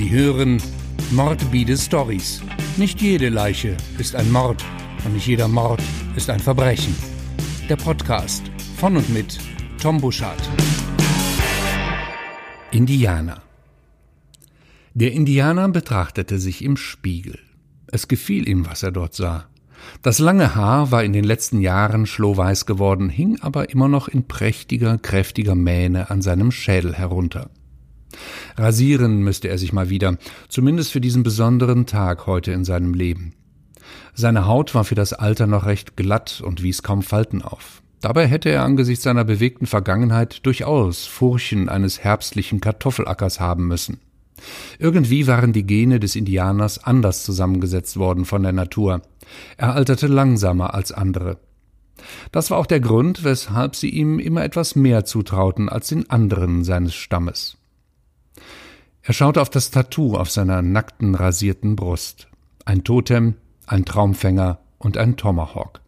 Sie 0.00 0.08
hören 0.08 0.62
Mordbide 1.10 1.76
Stories. 1.76 2.40
Nicht 2.78 3.02
jede 3.02 3.28
Leiche 3.28 3.76
ist 3.98 4.16
ein 4.16 4.32
Mord 4.32 4.64
und 5.04 5.12
nicht 5.12 5.26
jeder 5.26 5.46
Mord 5.46 5.82
ist 6.16 6.30
ein 6.30 6.40
Verbrechen. 6.40 6.96
Der 7.68 7.76
Podcast 7.76 8.50
von 8.78 8.96
und 8.96 9.10
mit 9.10 9.38
Tom 9.78 10.00
Buschardt. 10.00 10.40
Indianer. 12.70 13.42
Der 14.94 15.12
Indianer 15.12 15.68
betrachtete 15.68 16.38
sich 16.38 16.64
im 16.64 16.78
Spiegel. 16.78 17.38
Es 17.88 18.08
gefiel 18.08 18.48
ihm, 18.48 18.64
was 18.66 18.82
er 18.82 18.92
dort 18.92 19.12
sah. 19.12 19.48
Das 20.00 20.18
lange 20.18 20.54
Haar 20.54 20.90
war 20.90 21.04
in 21.04 21.12
den 21.12 21.24
letzten 21.24 21.60
Jahren 21.60 22.06
schlohweiß 22.06 22.64
geworden, 22.64 23.10
hing 23.10 23.38
aber 23.42 23.68
immer 23.68 23.88
noch 23.88 24.08
in 24.08 24.26
prächtiger, 24.26 24.96
kräftiger 24.96 25.54
Mähne 25.54 26.08
an 26.08 26.22
seinem 26.22 26.52
Schädel 26.52 26.94
herunter. 26.94 27.50
Rasieren 28.56 29.22
müsste 29.22 29.48
er 29.48 29.58
sich 29.58 29.72
mal 29.72 29.90
wieder, 29.90 30.16
zumindest 30.48 30.92
für 30.92 31.00
diesen 31.00 31.22
besonderen 31.22 31.86
Tag 31.86 32.26
heute 32.26 32.52
in 32.52 32.64
seinem 32.64 32.94
Leben. 32.94 33.34
Seine 34.14 34.46
Haut 34.46 34.74
war 34.74 34.84
für 34.84 34.94
das 34.94 35.12
Alter 35.12 35.46
noch 35.46 35.66
recht 35.66 35.96
glatt 35.96 36.42
und 36.44 36.62
wies 36.62 36.82
kaum 36.82 37.02
Falten 37.02 37.42
auf. 37.42 37.82
Dabei 38.00 38.26
hätte 38.26 38.48
er 38.48 38.64
angesichts 38.64 39.04
seiner 39.04 39.24
bewegten 39.24 39.66
Vergangenheit 39.66 40.46
durchaus 40.46 41.06
Furchen 41.06 41.68
eines 41.68 42.02
herbstlichen 42.02 42.60
Kartoffelackers 42.60 43.40
haben 43.40 43.68
müssen. 43.68 44.00
Irgendwie 44.78 45.26
waren 45.26 45.52
die 45.52 45.66
Gene 45.66 46.00
des 46.00 46.16
Indianers 46.16 46.82
anders 46.82 47.24
zusammengesetzt 47.24 47.98
worden 47.98 48.24
von 48.24 48.42
der 48.42 48.52
Natur. 48.52 49.02
Er 49.58 49.74
alterte 49.74 50.06
langsamer 50.06 50.72
als 50.74 50.92
andere. 50.92 51.38
Das 52.32 52.50
war 52.50 52.56
auch 52.56 52.66
der 52.66 52.80
Grund, 52.80 53.24
weshalb 53.24 53.76
sie 53.76 53.90
ihm 53.90 54.18
immer 54.18 54.42
etwas 54.42 54.74
mehr 54.74 55.04
zutrauten 55.04 55.68
als 55.68 55.88
den 55.88 56.08
anderen 56.08 56.64
seines 56.64 56.94
Stammes. 56.94 57.58
Er 59.10 59.14
schaute 59.14 59.42
auf 59.42 59.50
das 59.50 59.72
Tattoo 59.72 60.14
auf 60.14 60.30
seiner 60.30 60.62
nackten, 60.62 61.16
rasierten 61.16 61.74
Brust. 61.74 62.28
Ein 62.64 62.84
Totem, 62.84 63.34
ein 63.66 63.84
Traumfänger 63.84 64.60
und 64.78 64.98
ein 64.98 65.16
Tomahawk. 65.16 65.80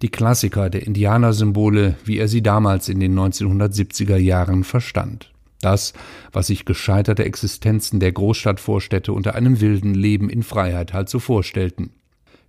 Die 0.00 0.10
Klassiker 0.10 0.70
der 0.70 0.86
Indianersymbole, 0.86 1.96
wie 2.04 2.18
er 2.18 2.28
sie 2.28 2.40
damals 2.40 2.88
in 2.88 3.00
den 3.00 3.18
1970er 3.18 4.16
Jahren 4.16 4.62
verstand. 4.62 5.32
Das, 5.60 5.92
was 6.30 6.46
sich 6.46 6.66
gescheiterte 6.66 7.24
Existenzen 7.24 7.98
der 7.98 8.12
Großstadtvorstädte 8.12 9.12
unter 9.12 9.34
einem 9.34 9.60
wilden 9.60 9.94
Leben 9.94 10.30
in 10.30 10.44
Freiheit 10.44 10.92
halt 10.92 11.08
so 11.08 11.18
vorstellten. 11.18 11.90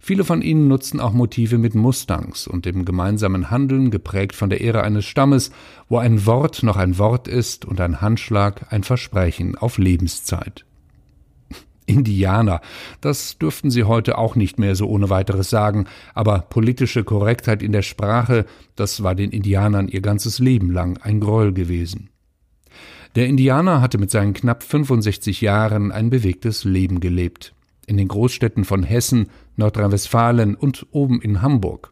Viele 0.02 0.24
von 0.24 0.42
ihnen 0.42 0.70
nutzten 0.70 1.02
auch 1.02 1.12
Motive 1.12 1.58
mit 1.58 1.76
Mustangs 1.76 2.48
und 2.48 2.66
dem 2.66 2.86
gemeinsamen 2.86 3.52
Handeln, 3.52 3.92
geprägt 3.92 4.34
von 4.34 4.50
der 4.50 4.62
Ehre 4.62 4.82
eines 4.82 5.06
Stammes, 5.06 5.52
wo 5.90 5.98
ein 5.98 6.26
Wort 6.26 6.64
noch 6.64 6.78
ein 6.78 6.98
Wort 6.98 7.28
ist 7.28 7.66
und 7.66 7.82
ein 7.82 8.00
Handschlag 8.00 8.72
ein 8.72 8.84
Versprechen 8.84 9.58
auf 9.58 9.78
Lebenszeit. 9.78 10.66
Indianer, 11.86 12.62
das 13.02 13.38
dürften 13.38 13.70
sie 13.70 13.84
heute 13.84 14.18
auch 14.18 14.36
nicht 14.36 14.58
mehr 14.58 14.76
so 14.76 14.88
ohne 14.88 15.10
weiteres 15.10 15.50
sagen, 15.50 15.86
aber 16.14 16.40
politische 16.40 17.04
Korrektheit 17.04 17.62
in 17.62 17.74
der 17.74 17.82
Sprache, 17.82 18.46
das 18.78 19.04
war 19.04 19.16
den 19.16 19.32
Indianern 19.32 19.90
ihr 19.90 20.02
ganzes 20.02 20.40
Leben 20.40 20.72
lang 20.72 20.98
ein 21.02 21.20
Groll 21.20 21.52
gewesen. 21.52 22.10
Der 23.16 23.28
Indianer 23.28 23.82
hatte 23.82 23.98
mit 23.98 24.12
seinen 24.12 24.34
knapp 24.34 24.64
65 24.64 25.42
Jahren 25.42 25.92
ein 25.92 26.10
bewegtes 26.10 26.64
Leben 26.64 27.00
gelebt. 27.00 27.54
In 27.88 27.98
den 27.98 28.08
Großstädten 28.08 28.66
von 28.66 28.84
Hessen, 28.84 29.30
Nordrhein-Westfalen 29.60 30.56
und 30.56 30.88
oben 30.92 31.22
in 31.22 31.44
Hamburg. 31.44 31.92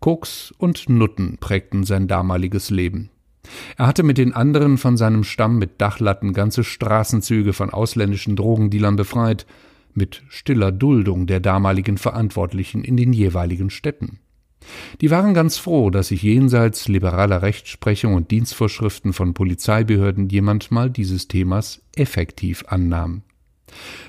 Koks 0.00 0.54
und 0.56 0.88
Nutten 0.88 1.38
prägten 1.38 1.84
sein 1.84 2.08
damaliges 2.08 2.70
Leben. 2.70 3.10
Er 3.76 3.86
hatte 3.86 4.02
mit 4.02 4.18
den 4.18 4.32
anderen 4.32 4.78
von 4.78 4.96
seinem 4.96 5.24
Stamm 5.24 5.58
mit 5.58 5.80
Dachlatten 5.80 6.32
ganze 6.32 6.64
Straßenzüge 6.64 7.52
von 7.52 7.70
ausländischen 7.70 8.36
Drogendealern 8.36 8.96
befreit, 8.96 9.46
mit 9.94 10.22
stiller 10.28 10.70
Duldung 10.72 11.26
der 11.26 11.40
damaligen 11.40 11.98
Verantwortlichen 11.98 12.84
in 12.84 12.96
den 12.96 13.12
jeweiligen 13.12 13.70
Städten. 13.70 14.20
Die 15.00 15.10
waren 15.10 15.34
ganz 15.34 15.56
froh, 15.56 15.90
dass 15.90 16.08
sich 16.08 16.22
jenseits 16.22 16.88
liberaler 16.88 17.42
Rechtsprechung 17.42 18.14
und 18.14 18.30
Dienstvorschriften 18.30 19.12
von 19.12 19.34
Polizeibehörden 19.34 20.28
jemand 20.28 20.70
mal 20.70 20.90
dieses 20.90 21.28
Themas 21.28 21.82
effektiv 21.96 22.64
annahm. 22.68 23.22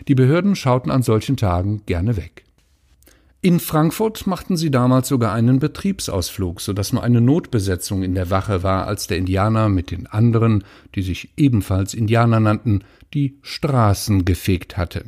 Die 0.08 0.16
Behörden 0.16 0.56
schauten 0.56 0.92
an 0.92 1.04
solchen 1.04 1.38
Tagen 1.38 1.84
gerne 1.86 2.18
weg. 2.18 2.44
In 3.42 3.62
Frankfurt 3.62 4.28
machten 4.28 4.58
sie 4.58 4.70
damals 4.70 5.08
sogar 5.08 5.32
einen 5.32 5.60
Betriebsausflug, 5.60 6.60
so 6.60 6.74
dass 6.74 6.92
nur 6.92 7.04
eine 7.04 7.22
Notbesetzung 7.22 8.04
in 8.04 8.14
der 8.14 8.30
Wache 8.30 8.64
war, 8.64 8.86
als 8.86 9.08
der 9.08 9.18
Indianer 9.18 9.70
mit 9.70 9.92
den 9.92 10.08
anderen, 10.08 10.66
die 10.96 11.04
sich 11.04 11.30
ebenfalls 11.38 11.94
Indianer 11.94 12.42
nannten, 12.42 12.84
die 13.14 13.38
Straßen 13.42 14.26
gefegt 14.26 14.76
hatte. 14.76 15.06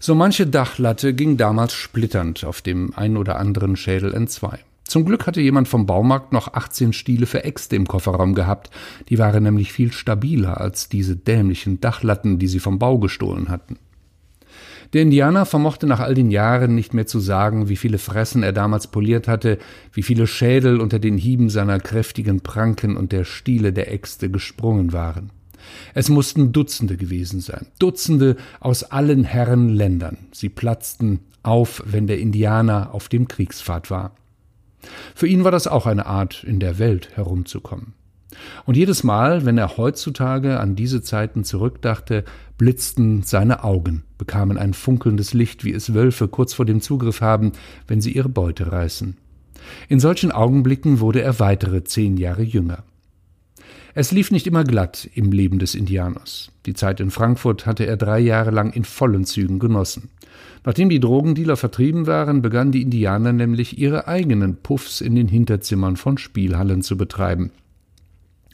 So 0.00 0.14
manche 0.14 0.46
Dachlatte 0.46 1.12
ging 1.12 1.36
damals 1.36 1.74
splitternd 1.74 2.44
auf 2.44 2.62
dem 2.62 2.94
ein 2.96 3.16
oder 3.18 3.36
anderen 3.36 3.76
Schädel 3.76 4.14
entzwei. 4.14 4.60
Zum 4.84 5.04
Glück 5.04 5.26
hatte 5.26 5.40
jemand 5.40 5.66
vom 5.66 5.86
Baumarkt 5.86 6.32
noch 6.32 6.52
18 6.52 6.92
Stiele 6.92 7.26
für 7.26 7.44
Äxte 7.44 7.74
im 7.74 7.86
Kofferraum 7.86 8.34
gehabt. 8.34 8.70
Die 9.08 9.18
waren 9.18 9.42
nämlich 9.42 9.72
viel 9.72 9.92
stabiler 9.92 10.60
als 10.60 10.88
diese 10.88 11.16
dämlichen 11.16 11.80
Dachlatten, 11.80 12.38
die 12.38 12.48
sie 12.48 12.60
vom 12.60 12.78
Bau 12.78 12.98
gestohlen 12.98 13.48
hatten. 13.48 13.78
Der 14.92 15.02
Indianer 15.02 15.46
vermochte 15.46 15.88
nach 15.88 15.98
all 15.98 16.14
den 16.14 16.30
Jahren 16.30 16.76
nicht 16.76 16.94
mehr 16.94 17.06
zu 17.06 17.18
sagen, 17.18 17.68
wie 17.68 17.76
viele 17.76 17.98
Fressen 17.98 18.44
er 18.44 18.52
damals 18.52 18.86
poliert 18.86 19.26
hatte, 19.26 19.58
wie 19.92 20.02
viele 20.02 20.28
Schädel 20.28 20.80
unter 20.80 21.00
den 21.00 21.16
Hieben 21.16 21.50
seiner 21.50 21.80
kräftigen 21.80 22.42
Pranken 22.42 22.96
und 22.96 23.10
der 23.10 23.24
Stiele 23.24 23.72
der 23.72 23.90
Äxte 23.92 24.30
gesprungen 24.30 24.92
waren. 24.92 25.30
Es 25.94 26.10
mussten 26.10 26.52
Dutzende 26.52 26.96
gewesen 26.96 27.40
sein, 27.40 27.66
Dutzende 27.80 28.36
aus 28.60 28.84
allen 28.84 29.24
Herren 29.24 29.70
Ländern. 29.70 30.18
Sie 30.30 30.50
platzten 30.50 31.20
auf, 31.42 31.82
wenn 31.86 32.06
der 32.06 32.18
Indianer 32.18 32.94
auf 32.94 33.08
dem 33.08 33.26
Kriegspfad 33.26 33.90
war. 33.90 34.12
Für 35.14 35.26
ihn 35.26 35.44
war 35.44 35.50
das 35.50 35.66
auch 35.66 35.86
eine 35.86 36.06
Art, 36.06 36.44
in 36.44 36.60
der 36.60 36.78
Welt 36.78 37.10
herumzukommen. 37.14 37.94
Und 38.64 38.76
jedes 38.76 39.04
Mal, 39.04 39.44
wenn 39.44 39.58
er 39.58 39.76
heutzutage 39.76 40.58
an 40.58 40.76
diese 40.76 41.02
Zeiten 41.02 41.44
zurückdachte, 41.44 42.24
blitzten 42.58 43.22
seine 43.22 43.64
Augen, 43.64 44.04
bekamen 44.18 44.58
ein 44.58 44.74
funkelndes 44.74 45.34
Licht, 45.34 45.64
wie 45.64 45.72
es 45.72 45.94
Wölfe 45.94 46.28
kurz 46.28 46.54
vor 46.54 46.64
dem 46.64 46.80
Zugriff 46.80 47.20
haben, 47.20 47.52
wenn 47.86 48.00
sie 48.00 48.12
ihre 48.12 48.28
Beute 48.28 48.72
reißen. 48.72 49.16
In 49.88 50.00
solchen 50.00 50.32
Augenblicken 50.32 51.00
wurde 51.00 51.22
er 51.22 51.38
weitere 51.38 51.84
zehn 51.84 52.16
Jahre 52.16 52.42
jünger. 52.42 52.84
Es 53.96 54.10
lief 54.10 54.32
nicht 54.32 54.48
immer 54.48 54.64
glatt 54.64 55.08
im 55.14 55.30
Leben 55.30 55.60
des 55.60 55.76
Indianers. 55.76 56.50
Die 56.66 56.74
Zeit 56.74 56.98
in 56.98 57.12
Frankfurt 57.12 57.64
hatte 57.64 57.86
er 57.86 57.96
drei 57.96 58.18
Jahre 58.18 58.50
lang 58.50 58.72
in 58.72 58.84
vollen 58.84 59.24
Zügen 59.24 59.60
genossen. 59.60 60.08
Nachdem 60.64 60.88
die 60.88 60.98
Drogendealer 60.98 61.56
vertrieben 61.56 62.08
waren, 62.08 62.42
begannen 62.42 62.72
die 62.72 62.82
Indianer 62.82 63.32
nämlich 63.32 63.78
ihre 63.78 64.08
eigenen 64.08 64.56
Puffs 64.56 65.00
in 65.00 65.14
den 65.14 65.28
Hinterzimmern 65.28 65.96
von 65.96 66.18
Spielhallen 66.18 66.82
zu 66.82 66.96
betreiben. 66.96 67.52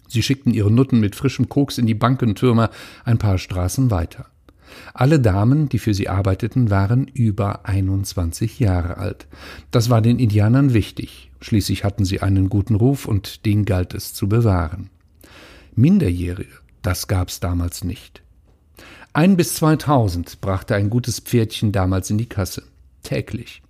Sie 0.08 0.22
schickten 0.22 0.52
ihre 0.52 0.70
Nutten 0.70 1.00
mit 1.00 1.16
frischem 1.16 1.48
Koks 1.48 1.78
in 1.78 1.86
die 1.86 1.94
Bankentürme 1.94 2.68
ein 3.04 3.16
paar 3.16 3.38
Straßen 3.38 3.90
weiter. 3.90 4.26
Alle 4.92 5.20
Damen, 5.20 5.70
die 5.70 5.78
für 5.78 5.94
sie 5.94 6.08
arbeiteten, 6.08 6.68
waren 6.68 7.06
über 7.06 7.64
21 7.64 8.60
Jahre 8.60 8.98
alt. 8.98 9.26
Das 9.70 9.88
war 9.88 10.02
den 10.02 10.18
Indianern 10.18 10.74
wichtig. 10.74 11.30
Schließlich 11.40 11.82
hatten 11.82 12.04
sie 12.04 12.20
einen 12.20 12.50
guten 12.50 12.74
Ruf 12.74 13.06
und 13.06 13.46
den 13.46 13.64
galt 13.64 13.94
es 13.94 14.12
zu 14.12 14.28
bewahren. 14.28 14.90
Minderjährige, 15.80 16.58
das 16.82 17.08
gab's 17.08 17.40
damals 17.40 17.84
nicht. 17.84 18.22
Ein 19.12 19.36
bis 19.36 19.54
zweitausend 19.54 20.40
brachte 20.40 20.74
ein 20.74 20.90
gutes 20.90 21.18
Pferdchen 21.18 21.72
damals 21.72 22.10
in 22.10 22.18
die 22.18 22.28
Kasse. 22.28 22.62
Täglich. 23.02 23.62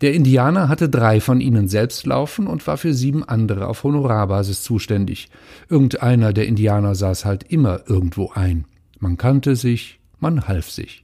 Der 0.00 0.14
Indianer 0.14 0.68
hatte 0.68 0.88
drei 0.88 1.20
von 1.20 1.40
ihnen 1.40 1.68
selbst 1.68 2.06
laufen 2.06 2.46
und 2.46 2.66
war 2.66 2.76
für 2.76 2.94
sieben 2.94 3.24
andere 3.24 3.66
auf 3.66 3.82
Honorarbasis 3.82 4.62
zuständig. 4.62 5.30
Irgendeiner 5.68 6.32
der 6.32 6.46
Indianer 6.46 6.94
saß 6.94 7.24
halt 7.24 7.44
immer 7.44 7.80
irgendwo 7.88 8.30
ein. 8.34 8.66
Man 9.00 9.16
kannte 9.16 9.56
sich, 9.56 10.00
man 10.20 10.46
half 10.46 10.70
sich. 10.70 11.03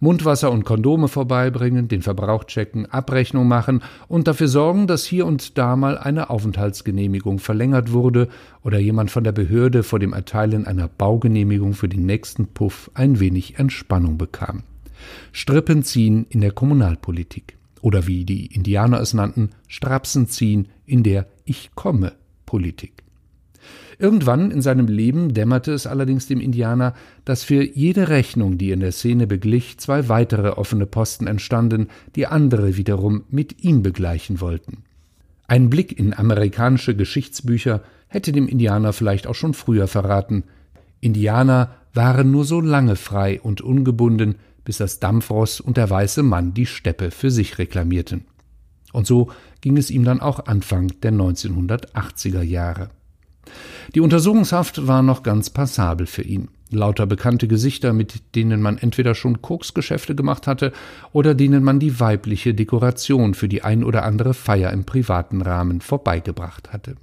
Mundwasser 0.00 0.50
und 0.50 0.64
Kondome 0.64 1.08
vorbeibringen, 1.08 1.88
den 1.88 2.02
Verbrauch 2.02 2.44
checken, 2.44 2.86
Abrechnung 2.86 3.46
machen 3.46 3.82
und 4.08 4.26
dafür 4.26 4.48
sorgen, 4.48 4.86
dass 4.86 5.04
hier 5.04 5.26
und 5.26 5.58
da 5.58 5.76
mal 5.76 5.98
eine 5.98 6.30
Aufenthaltsgenehmigung 6.30 7.38
verlängert 7.38 7.92
wurde 7.92 8.28
oder 8.62 8.78
jemand 8.78 9.10
von 9.10 9.24
der 9.24 9.32
Behörde 9.32 9.82
vor 9.82 9.98
dem 9.98 10.14
Erteilen 10.14 10.66
einer 10.66 10.88
Baugenehmigung 10.88 11.74
für 11.74 11.88
den 11.88 12.06
nächsten 12.06 12.46
Puff 12.46 12.90
ein 12.94 13.20
wenig 13.20 13.58
Entspannung 13.58 14.16
bekam. 14.16 14.62
Strippen 15.32 15.82
ziehen 15.82 16.26
in 16.30 16.40
der 16.40 16.52
Kommunalpolitik. 16.52 17.56
Oder 17.82 18.06
wie 18.06 18.24
die 18.24 18.46
Indianer 18.46 19.00
es 19.00 19.14
nannten, 19.14 19.50
Strapsen 19.68 20.28
ziehen 20.28 20.68
in 20.86 21.02
der 21.02 21.26
Ich 21.44 21.70
komme 21.74 22.12
Politik. 22.46 23.04
Irgendwann 24.00 24.50
in 24.50 24.62
seinem 24.62 24.86
Leben 24.86 25.34
dämmerte 25.34 25.72
es 25.72 25.86
allerdings 25.86 26.26
dem 26.26 26.40
Indianer, 26.40 26.94
dass 27.26 27.44
für 27.44 27.62
jede 27.62 28.08
Rechnung, 28.08 28.56
die 28.56 28.70
in 28.70 28.80
der 28.80 28.92
Szene 28.92 29.26
beglich, 29.26 29.76
zwei 29.76 30.08
weitere 30.08 30.48
offene 30.48 30.86
Posten 30.86 31.26
entstanden, 31.26 31.88
die 32.16 32.26
andere 32.26 32.78
wiederum 32.78 33.24
mit 33.28 33.62
ihm 33.62 33.82
begleichen 33.82 34.40
wollten. 34.40 34.84
Ein 35.48 35.68
Blick 35.68 35.98
in 35.98 36.14
amerikanische 36.14 36.96
Geschichtsbücher 36.96 37.82
hätte 38.08 38.32
dem 38.32 38.48
Indianer 38.48 38.94
vielleicht 38.94 39.26
auch 39.26 39.34
schon 39.34 39.52
früher 39.52 39.86
verraten. 39.86 40.44
Indianer 41.00 41.76
waren 41.92 42.30
nur 42.30 42.46
so 42.46 42.62
lange 42.62 42.96
frei 42.96 43.38
und 43.38 43.60
ungebunden, 43.60 44.36
bis 44.64 44.78
das 44.78 44.98
Dampfross 45.00 45.60
und 45.60 45.76
der 45.76 45.90
weiße 45.90 46.22
Mann 46.22 46.54
die 46.54 46.66
Steppe 46.66 47.10
für 47.10 47.30
sich 47.30 47.58
reklamierten. 47.58 48.24
Und 48.94 49.06
so 49.06 49.30
ging 49.60 49.76
es 49.76 49.90
ihm 49.90 50.04
dann 50.04 50.20
auch 50.20 50.46
Anfang 50.46 50.90
der 51.02 51.12
1980er 51.12 52.40
Jahre. 52.40 52.88
Die 53.94 54.00
Untersuchungshaft 54.00 54.86
war 54.86 55.02
noch 55.02 55.22
ganz 55.22 55.50
passabel 55.50 56.06
für 56.06 56.22
ihn. 56.22 56.48
Lauter 56.70 57.06
bekannte 57.06 57.48
Gesichter, 57.48 57.92
mit 57.92 58.34
denen 58.34 58.62
man 58.62 58.78
entweder 58.78 59.14
schon 59.14 59.42
Koksgeschäfte 59.42 60.14
gemacht 60.14 60.46
hatte 60.46 60.72
oder 61.12 61.34
denen 61.34 61.64
man 61.64 61.80
die 61.80 61.98
weibliche 61.98 62.54
Dekoration 62.54 63.34
für 63.34 63.48
die 63.48 63.62
ein 63.62 63.82
oder 63.82 64.04
andere 64.04 64.34
Feier 64.34 64.72
im 64.72 64.84
privaten 64.84 65.42
Rahmen 65.42 65.80
vorbeigebracht 65.80 66.72
hatte. 66.72 66.94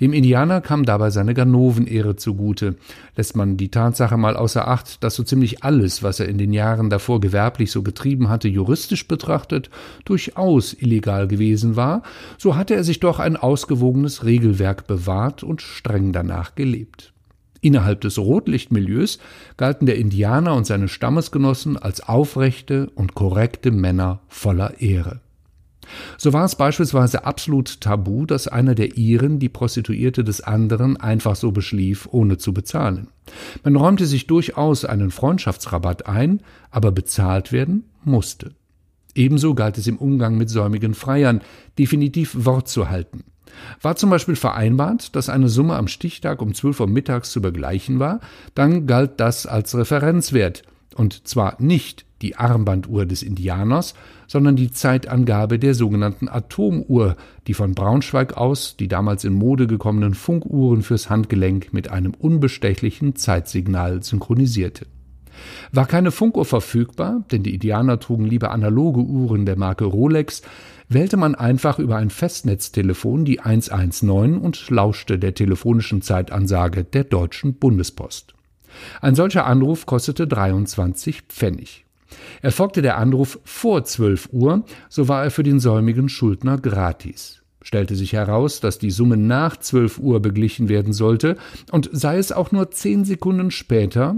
Dem 0.00 0.12
Indianer 0.12 0.60
kam 0.60 0.84
dabei 0.84 1.10
seine 1.10 1.34
Ganovenehre 1.34 2.16
zugute. 2.16 2.76
Lässt 3.16 3.36
man 3.36 3.56
die 3.56 3.70
Tatsache 3.70 4.16
mal 4.16 4.36
außer 4.36 4.68
Acht, 4.68 5.02
dass 5.02 5.14
so 5.14 5.22
ziemlich 5.22 5.64
alles, 5.64 6.02
was 6.02 6.20
er 6.20 6.28
in 6.28 6.38
den 6.38 6.52
Jahren 6.52 6.90
davor 6.90 7.20
gewerblich 7.20 7.70
so 7.70 7.82
getrieben 7.82 8.28
hatte, 8.28 8.48
juristisch 8.48 9.08
betrachtet, 9.08 9.70
durchaus 10.04 10.72
illegal 10.72 11.28
gewesen 11.28 11.76
war, 11.76 12.02
so 12.36 12.56
hatte 12.56 12.74
er 12.74 12.84
sich 12.84 13.00
doch 13.00 13.18
ein 13.18 13.36
ausgewogenes 13.36 14.24
Regelwerk 14.24 14.86
bewahrt 14.86 15.42
und 15.42 15.62
streng 15.62 16.12
danach 16.12 16.54
gelebt. 16.54 17.12
Innerhalb 17.60 18.02
des 18.02 18.18
Rotlichtmilieus 18.18 19.18
galten 19.56 19.86
der 19.86 19.96
Indianer 19.96 20.54
und 20.54 20.66
seine 20.66 20.88
Stammesgenossen 20.88 21.76
als 21.76 22.00
aufrechte 22.00 22.90
und 22.94 23.14
korrekte 23.14 23.70
Männer 23.70 24.20
voller 24.28 24.80
Ehre. 24.80 25.20
So 26.16 26.32
war 26.32 26.44
es 26.44 26.56
beispielsweise 26.56 27.24
absolut 27.24 27.80
tabu, 27.80 28.26
dass 28.26 28.48
einer 28.48 28.74
der 28.74 28.96
Iren 28.96 29.38
die 29.38 29.48
Prostituierte 29.48 30.24
des 30.24 30.40
anderen 30.40 30.96
einfach 30.96 31.36
so 31.36 31.52
beschlief, 31.52 32.08
ohne 32.10 32.38
zu 32.38 32.52
bezahlen. 32.52 33.08
Man 33.62 33.76
räumte 33.76 34.06
sich 34.06 34.26
durchaus 34.26 34.84
einen 34.84 35.10
Freundschaftsrabatt 35.10 36.06
ein, 36.06 36.40
aber 36.70 36.92
bezahlt 36.92 37.52
werden 37.52 37.84
musste. 38.04 38.52
Ebenso 39.14 39.54
galt 39.54 39.78
es 39.78 39.86
im 39.86 39.98
Umgang 39.98 40.36
mit 40.36 40.48
säumigen 40.48 40.94
Freiern, 40.94 41.40
definitiv 41.78 42.44
Wort 42.44 42.68
zu 42.68 42.88
halten. 42.88 43.24
War 43.82 43.96
zum 43.96 44.10
Beispiel 44.10 44.36
vereinbart, 44.36 45.16
dass 45.16 45.28
eine 45.28 45.48
Summe 45.48 45.74
am 45.74 45.88
Stichtag 45.88 46.42
um 46.42 46.54
12 46.54 46.80
Uhr 46.80 46.86
mittags 46.86 47.32
zu 47.32 47.42
begleichen 47.42 47.98
war, 47.98 48.20
dann 48.54 48.86
galt 48.86 49.18
das 49.18 49.46
als 49.46 49.76
Referenzwert, 49.76 50.62
und 50.94 51.26
zwar 51.26 51.60
nicht 51.60 52.04
die 52.22 52.36
Armbanduhr 52.36 53.06
des 53.06 53.22
Indianers, 53.22 53.94
sondern 54.26 54.56
die 54.56 54.70
Zeitangabe 54.70 55.58
der 55.58 55.74
sogenannten 55.74 56.28
Atomuhr, 56.28 57.16
die 57.46 57.54
von 57.54 57.74
Braunschweig 57.74 58.36
aus 58.36 58.76
die 58.76 58.88
damals 58.88 59.24
in 59.24 59.34
Mode 59.34 59.66
gekommenen 59.66 60.14
Funkuhren 60.14 60.82
fürs 60.82 61.10
Handgelenk 61.10 61.72
mit 61.72 61.90
einem 61.90 62.14
unbestechlichen 62.14 63.16
Zeitsignal 63.16 64.02
synchronisierte. 64.02 64.86
War 65.72 65.86
keine 65.86 66.10
Funkuhr 66.10 66.44
verfügbar, 66.44 67.24
denn 67.30 67.42
die 67.42 67.54
Indianer 67.54 68.00
trugen 68.00 68.24
lieber 68.24 68.50
analoge 68.50 69.00
Uhren 69.00 69.46
der 69.46 69.56
Marke 69.56 69.84
Rolex, 69.84 70.42
wählte 70.88 71.16
man 71.16 71.34
einfach 71.34 71.78
über 71.78 71.96
ein 71.96 72.10
Festnetztelefon 72.10 73.24
die 73.24 73.40
119 73.40 74.38
und 74.38 74.70
lauschte 74.70 75.18
der 75.18 75.34
telefonischen 75.34 76.02
Zeitansage 76.02 76.84
der 76.84 77.04
Deutschen 77.04 77.54
Bundespost. 77.54 78.34
Ein 79.00 79.14
solcher 79.14 79.46
Anruf 79.46 79.86
kostete 79.86 80.26
23 80.26 81.22
Pfennig. 81.22 81.84
Erfolgte 82.42 82.82
der 82.82 82.98
Anruf 82.98 83.38
vor 83.44 83.84
12 83.84 84.30
Uhr, 84.32 84.64
so 84.88 85.08
war 85.08 85.24
er 85.24 85.30
für 85.30 85.42
den 85.42 85.60
säumigen 85.60 86.08
Schuldner 86.08 86.58
gratis. 86.58 87.42
Stellte 87.62 87.96
sich 87.96 88.12
heraus, 88.12 88.60
dass 88.60 88.78
die 88.78 88.90
Summe 88.90 89.16
nach 89.16 89.56
12 89.56 89.98
Uhr 89.98 90.20
beglichen 90.20 90.68
werden 90.68 90.92
sollte, 90.92 91.36
und 91.70 91.90
sei 91.92 92.18
es 92.18 92.32
auch 92.32 92.52
nur 92.52 92.70
zehn 92.70 93.04
Sekunden 93.04 93.50
später, 93.50 94.16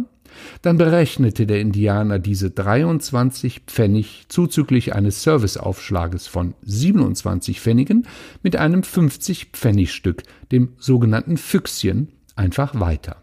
dann 0.62 0.78
berechnete 0.78 1.46
der 1.46 1.60
Indianer 1.60 2.18
diese 2.18 2.50
23 2.50 3.62
Pfennig 3.66 4.26
zuzüglich 4.28 4.94
eines 4.94 5.22
Serviceaufschlages 5.22 6.26
von 6.26 6.54
27 6.62 7.60
Pfennigen 7.60 8.06
mit 8.42 8.56
einem 8.56 8.82
50 8.82 9.48
Pfennigstück, 9.52 10.22
dem 10.52 10.74
sogenannten 10.78 11.36
Füchschen, 11.36 12.12
einfach 12.36 12.78
weiter. 12.78 13.16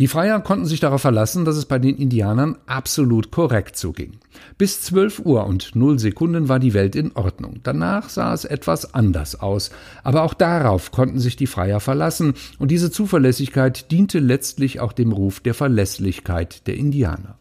Die 0.00 0.08
Freier 0.08 0.40
konnten 0.40 0.64
sich 0.64 0.80
darauf 0.80 1.02
verlassen, 1.02 1.44
dass 1.44 1.56
es 1.56 1.66
bei 1.66 1.78
den 1.78 1.98
Indianern 1.98 2.56
absolut 2.64 3.30
korrekt 3.30 3.76
zuging. 3.76 4.12
Bis 4.56 4.80
12 4.80 5.18
Uhr 5.26 5.44
und 5.44 5.76
0 5.76 5.98
Sekunden 5.98 6.48
war 6.48 6.58
die 6.58 6.72
Welt 6.72 6.96
in 6.96 7.14
Ordnung. 7.16 7.60
Danach 7.64 8.08
sah 8.08 8.32
es 8.32 8.46
etwas 8.46 8.94
anders 8.94 9.38
aus. 9.38 9.70
Aber 10.02 10.22
auch 10.22 10.32
darauf 10.32 10.90
konnten 10.90 11.18
sich 11.18 11.36
die 11.36 11.46
Freier 11.46 11.80
verlassen 11.80 12.32
und 12.58 12.70
diese 12.70 12.90
Zuverlässigkeit 12.90 13.90
diente 13.90 14.20
letztlich 14.20 14.80
auch 14.80 14.94
dem 14.94 15.12
Ruf 15.12 15.40
der 15.40 15.52
Verlässlichkeit 15.52 16.66
der 16.66 16.76
Indianer. 16.76 17.36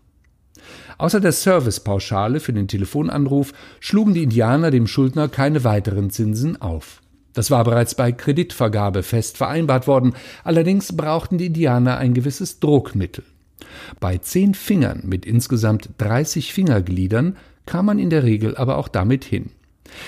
Außer 0.98 1.22
der 1.22 1.32
Servicepauschale 1.32 2.42
für 2.42 2.52
den 2.52 2.68
Telefonanruf 2.68 3.54
schlugen 3.80 4.14
die 4.14 4.24
Indianer 4.24 4.70
dem 4.70 4.86
Schuldner 4.86 5.30
keine 5.30 5.64
weiteren 5.64 6.10
Zinsen 6.10 6.62
auf. 6.62 6.99
Das 7.34 7.52
war 7.52 7.64
bereits 7.64 7.96
bei 7.96 8.12
Kreditvergabe 8.12 9.04
fest 9.04 9.38
vereinbart 9.38 9.88
worden, 9.88 10.14
allerdings 10.44 10.96
brauchten 10.96 11.38
die 11.38 11.48
Indianer 11.48 11.98
ein 11.98 12.14
gewisses 12.14 12.60
Druckmittel. 12.60 13.24
Bei 14.00 14.18
zehn 14.18 14.54
Fingern 14.54 15.02
mit 15.06 15.26
insgesamt 15.26 15.90
30 15.98 16.54
Fingergliedern 16.54 17.38
kam 17.66 17.86
man 17.86 18.00
in 18.00 18.10
der 18.10 18.24
Regel 18.24 18.58
aber 18.58 18.78
auch 18.78 18.88
damit 18.88 19.24
hin. 19.24 19.52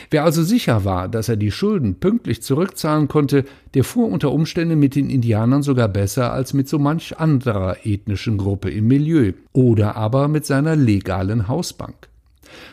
Wer 0.09 0.23
also 0.23 0.43
sicher 0.43 0.85
war, 0.85 1.07
dass 1.07 1.29
er 1.29 1.37
die 1.37 1.51
Schulden 1.51 1.95
pünktlich 1.95 2.41
zurückzahlen 2.41 3.07
konnte, 3.07 3.45
der 3.73 3.83
fuhr 3.83 4.07
unter 4.07 4.31
Umständen 4.31 4.79
mit 4.79 4.95
den 4.95 5.09
Indianern 5.09 5.63
sogar 5.63 5.87
besser 5.87 6.31
als 6.31 6.53
mit 6.53 6.69
so 6.69 6.79
manch 6.79 7.17
anderer 7.19 7.77
ethnischen 7.83 8.37
Gruppe 8.37 8.69
im 8.69 8.87
Milieu 8.87 9.33
oder 9.53 9.95
aber 9.95 10.27
mit 10.27 10.45
seiner 10.45 10.75
legalen 10.75 11.47
Hausbank. 11.47 12.09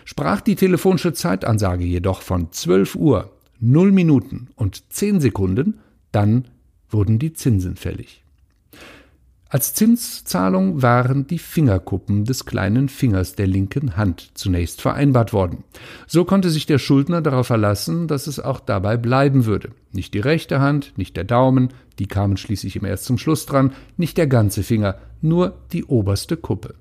Sprach 0.04 0.40
die 0.40 0.56
telefonische 0.56 1.12
Zeitansage 1.12 1.84
jedoch 1.84 2.22
von 2.22 2.52
12 2.52 2.96
Uhr, 2.96 3.30
0 3.60 3.92
Minuten 3.92 4.48
und 4.54 4.92
10 4.92 5.20
Sekunden, 5.20 5.80
dann 6.12 6.46
wurden 6.90 7.18
die 7.18 7.32
Zinsen 7.32 7.76
fällig. 7.76 8.22
Als 9.50 9.72
Zinszahlung 9.72 10.82
waren 10.82 11.26
die 11.26 11.38
Fingerkuppen 11.38 12.26
des 12.26 12.44
kleinen 12.44 12.90
Fingers 12.90 13.34
der 13.34 13.46
linken 13.46 13.96
Hand 13.96 14.32
zunächst 14.34 14.82
vereinbart 14.82 15.32
worden. 15.32 15.64
So 16.06 16.26
konnte 16.26 16.50
sich 16.50 16.66
der 16.66 16.78
Schuldner 16.78 17.22
darauf 17.22 17.46
verlassen, 17.46 18.08
dass 18.08 18.26
es 18.26 18.40
auch 18.40 18.60
dabei 18.60 18.98
bleiben 18.98 19.46
würde. 19.46 19.70
Nicht 19.90 20.12
die 20.12 20.18
rechte 20.18 20.60
Hand, 20.60 20.92
nicht 20.96 21.16
der 21.16 21.24
Daumen, 21.24 21.70
die 21.98 22.06
kamen 22.06 22.36
schließlich 22.36 22.76
immer 22.76 22.88
erst 22.88 23.06
zum 23.06 23.16
Schluss 23.16 23.46
dran, 23.46 23.72
nicht 23.96 24.18
der 24.18 24.26
ganze 24.26 24.62
Finger, 24.62 24.96
nur 25.22 25.56
die 25.72 25.84
oberste 25.84 26.36
Kuppe. 26.36 26.74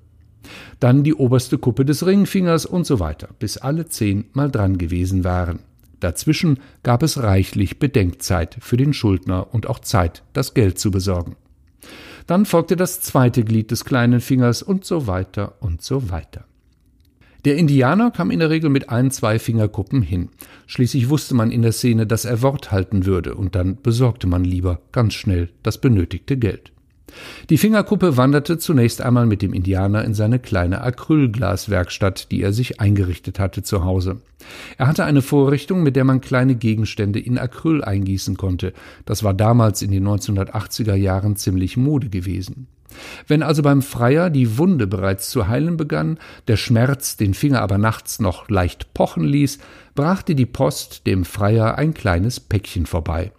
Dann 0.78 1.04
die 1.04 1.14
oberste 1.14 1.56
Kuppe 1.56 1.86
des 1.86 2.04
Ringfingers 2.04 2.66
und 2.66 2.86
so 2.86 3.00
weiter, 3.00 3.30
bis 3.38 3.56
alle 3.56 3.86
zehn 3.86 4.26
mal 4.34 4.50
dran 4.50 4.76
gewesen 4.76 5.24
waren. 5.24 5.60
Dazwischen 6.00 6.60
gab 6.82 7.02
es 7.02 7.22
reichlich 7.22 7.78
Bedenkzeit 7.78 8.56
für 8.60 8.76
den 8.76 8.92
Schuldner 8.92 9.52
und 9.52 9.66
auch 9.68 9.80
Zeit, 9.80 10.22
das 10.32 10.54
Geld 10.54 10.78
zu 10.78 10.90
besorgen. 10.90 11.36
Dann 12.26 12.44
folgte 12.44 12.76
das 12.76 13.00
zweite 13.00 13.42
Glied 13.42 13.70
des 13.70 13.84
kleinen 13.84 14.20
Fingers 14.20 14.62
und 14.62 14.84
so 14.84 15.06
weiter 15.06 15.54
und 15.60 15.82
so 15.82 16.10
weiter. 16.10 16.44
Der 17.44 17.56
Indianer 17.56 18.10
kam 18.10 18.30
in 18.30 18.40
der 18.40 18.50
Regel 18.50 18.68
mit 18.68 18.90
ein, 18.90 19.10
zwei 19.10 19.38
Fingerkuppen 19.38 20.02
hin. 20.02 20.28
Schließlich 20.66 21.08
wusste 21.08 21.34
man 21.34 21.50
in 21.50 21.62
der 21.62 21.72
Szene, 21.72 22.06
dass 22.06 22.24
er 22.24 22.42
Wort 22.42 22.72
halten 22.72 23.06
würde, 23.06 23.34
und 23.34 23.54
dann 23.54 23.80
besorgte 23.80 24.26
man 24.26 24.44
lieber 24.44 24.80
ganz 24.92 25.14
schnell 25.14 25.50
das 25.62 25.80
benötigte 25.80 26.36
Geld. 26.36 26.72
Die 27.50 27.58
Fingerkuppe 27.58 28.16
wanderte 28.16 28.58
zunächst 28.58 29.00
einmal 29.00 29.26
mit 29.26 29.42
dem 29.42 29.52
Indianer 29.52 30.04
in 30.04 30.14
seine 30.14 30.38
kleine 30.38 30.82
Acrylglaswerkstatt, 30.82 32.30
die 32.30 32.42
er 32.42 32.52
sich 32.52 32.80
eingerichtet 32.80 33.38
hatte 33.38 33.62
zu 33.62 33.84
Hause. 33.84 34.20
Er 34.76 34.86
hatte 34.86 35.04
eine 35.04 35.22
Vorrichtung, 35.22 35.82
mit 35.82 35.96
der 35.96 36.04
man 36.04 36.20
kleine 36.20 36.54
Gegenstände 36.54 37.20
in 37.20 37.38
Acryl 37.38 37.82
eingießen 37.82 38.36
konnte. 38.36 38.72
Das 39.04 39.24
war 39.24 39.34
damals 39.34 39.82
in 39.82 39.90
den 39.90 40.06
1980er 40.06 40.94
Jahren 40.94 41.36
ziemlich 41.36 41.76
Mode 41.76 42.08
gewesen. 42.08 42.66
Wenn 43.26 43.42
also 43.42 43.62
beim 43.62 43.82
Freier 43.82 44.30
die 44.30 44.58
Wunde 44.58 44.86
bereits 44.86 45.30
zu 45.30 45.48
heilen 45.48 45.76
begann, 45.76 46.18
der 46.46 46.56
Schmerz 46.56 47.16
den 47.16 47.34
Finger 47.34 47.60
aber 47.60 47.78
nachts 47.78 48.18
noch 48.18 48.48
leicht 48.48 48.94
pochen 48.94 49.24
ließ, 49.24 49.58
brachte 49.94 50.34
die 50.34 50.46
Post 50.46 51.06
dem 51.06 51.24
Freier 51.24 51.76
ein 51.76 51.94
kleines 51.94 52.40
Päckchen 52.40 52.86
vorbei. 52.86 53.32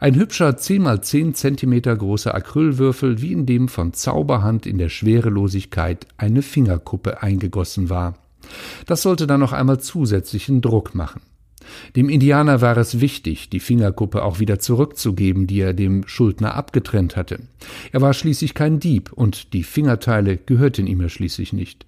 Ein 0.00 0.14
hübscher 0.14 0.56
10 0.56 0.82
mal 0.82 1.02
10 1.02 1.34
Zentimeter 1.34 1.94
großer 1.94 2.34
Acrylwürfel, 2.34 3.20
wie 3.20 3.32
in 3.32 3.46
dem 3.46 3.68
von 3.68 3.92
Zauberhand 3.92 4.66
in 4.66 4.78
der 4.78 4.88
Schwerelosigkeit 4.88 6.06
eine 6.16 6.42
Fingerkuppe 6.42 7.22
eingegossen 7.22 7.90
war. 7.90 8.14
Das 8.86 9.02
sollte 9.02 9.26
dann 9.26 9.40
noch 9.40 9.52
einmal 9.52 9.80
zusätzlichen 9.80 10.60
Druck 10.60 10.94
machen. 10.94 11.20
Dem 11.96 12.08
Indianer 12.08 12.60
war 12.60 12.76
es 12.78 13.00
wichtig, 13.00 13.50
die 13.50 13.60
Fingerkuppe 13.60 14.22
auch 14.22 14.38
wieder 14.38 14.58
zurückzugeben, 14.58 15.46
die 15.46 15.60
er 15.60 15.74
dem 15.74 16.06
Schuldner 16.06 16.54
abgetrennt 16.54 17.16
hatte. 17.16 17.40
Er 17.92 18.00
war 18.00 18.14
schließlich 18.14 18.54
kein 18.54 18.80
Dieb 18.80 19.12
und 19.12 19.52
die 19.52 19.64
Fingerteile 19.64 20.38
gehörten 20.38 20.86
ihm 20.86 21.02
ja 21.02 21.08
schließlich 21.08 21.52
nicht. 21.52 21.84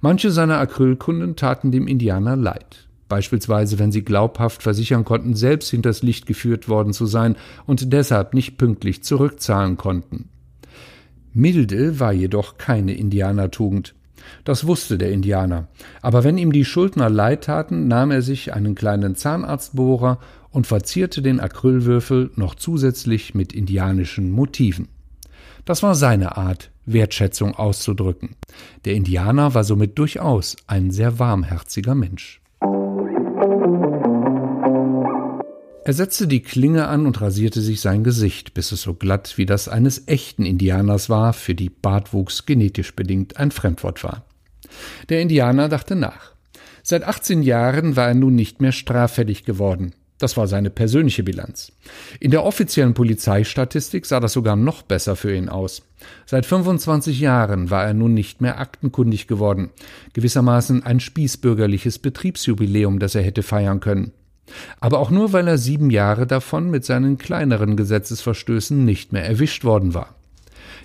Manche 0.00 0.30
seiner 0.30 0.58
Acrylkunden 0.58 1.36
taten 1.36 1.70
dem 1.70 1.86
Indianer 1.86 2.36
leid 2.36 2.88
beispielsweise 3.12 3.78
wenn 3.78 3.92
sie 3.92 4.04
glaubhaft 4.04 4.62
versichern 4.62 5.04
konnten, 5.04 5.34
selbst 5.34 5.68
hinters 5.68 6.02
Licht 6.02 6.24
geführt 6.24 6.70
worden 6.70 6.94
zu 6.94 7.04
sein 7.04 7.36
und 7.66 7.92
deshalb 7.92 8.32
nicht 8.32 8.56
pünktlich 8.56 9.04
zurückzahlen 9.04 9.76
konnten. 9.76 10.30
Milde 11.34 12.00
war 12.00 12.14
jedoch 12.14 12.56
keine 12.56 12.94
Indianertugend. 12.94 13.94
Das 14.44 14.66
wusste 14.66 14.96
der 14.96 15.12
Indianer. 15.12 15.68
Aber 16.00 16.24
wenn 16.24 16.38
ihm 16.38 16.52
die 16.52 16.64
Schuldner 16.64 17.10
leid 17.10 17.44
taten, 17.44 17.86
nahm 17.86 18.10
er 18.10 18.22
sich 18.22 18.54
einen 18.54 18.74
kleinen 18.74 19.14
Zahnarztbohrer 19.14 20.18
und 20.48 20.66
verzierte 20.66 21.20
den 21.20 21.38
Acrylwürfel 21.38 22.30
noch 22.36 22.54
zusätzlich 22.54 23.34
mit 23.34 23.52
indianischen 23.52 24.30
Motiven. 24.30 24.88
Das 25.66 25.82
war 25.82 25.94
seine 25.94 26.38
Art, 26.38 26.70
Wertschätzung 26.86 27.56
auszudrücken. 27.56 28.36
Der 28.86 28.94
Indianer 28.94 29.52
war 29.52 29.64
somit 29.64 29.98
durchaus 29.98 30.56
ein 30.66 30.90
sehr 30.90 31.18
warmherziger 31.18 31.94
Mensch. 31.94 32.41
Er 35.84 35.94
setzte 35.94 36.28
die 36.28 36.42
Klinge 36.42 36.86
an 36.86 37.06
und 37.06 37.20
rasierte 37.20 37.60
sich 37.60 37.80
sein 37.80 38.04
Gesicht, 38.04 38.54
bis 38.54 38.70
es 38.70 38.82
so 38.82 38.94
glatt 38.94 39.36
wie 39.36 39.46
das 39.46 39.68
eines 39.68 40.06
echten 40.06 40.44
Indianers 40.44 41.10
war, 41.10 41.32
für 41.32 41.56
die 41.56 41.70
Bartwuchs 41.70 42.46
genetisch 42.46 42.94
bedingt 42.94 43.36
ein 43.36 43.50
Fremdwort 43.50 44.04
war. 44.04 44.24
Der 45.08 45.20
Indianer 45.20 45.68
dachte 45.68 45.96
nach. 45.96 46.32
Seit 46.84 47.02
18 47.02 47.42
Jahren 47.42 47.96
war 47.96 48.08
er 48.08 48.14
nun 48.14 48.36
nicht 48.36 48.60
mehr 48.60 48.70
straffällig 48.70 49.44
geworden. 49.44 49.94
Das 50.18 50.36
war 50.36 50.46
seine 50.46 50.70
persönliche 50.70 51.24
Bilanz. 51.24 51.72
In 52.20 52.30
der 52.30 52.44
offiziellen 52.44 52.94
Polizeistatistik 52.94 54.06
sah 54.06 54.20
das 54.20 54.34
sogar 54.34 54.54
noch 54.54 54.82
besser 54.82 55.16
für 55.16 55.34
ihn 55.34 55.48
aus. 55.48 55.82
Seit 56.26 56.46
25 56.46 57.18
Jahren 57.18 57.70
war 57.70 57.84
er 57.84 57.94
nun 57.94 58.14
nicht 58.14 58.40
mehr 58.40 58.60
aktenkundig 58.60 59.26
geworden, 59.26 59.70
gewissermaßen 60.12 60.84
ein 60.84 61.00
spießbürgerliches 61.00 61.98
Betriebsjubiläum, 61.98 63.00
das 63.00 63.16
er 63.16 63.22
hätte 63.22 63.42
feiern 63.42 63.80
können. 63.80 64.12
Aber 64.80 64.98
auch 64.98 65.10
nur, 65.10 65.32
weil 65.32 65.46
er 65.48 65.58
sieben 65.58 65.90
Jahre 65.90 66.26
davon 66.26 66.70
mit 66.70 66.84
seinen 66.84 67.18
kleineren 67.18 67.76
Gesetzesverstößen 67.76 68.84
nicht 68.84 69.12
mehr 69.12 69.24
erwischt 69.24 69.64
worden 69.64 69.94
war. 69.94 70.14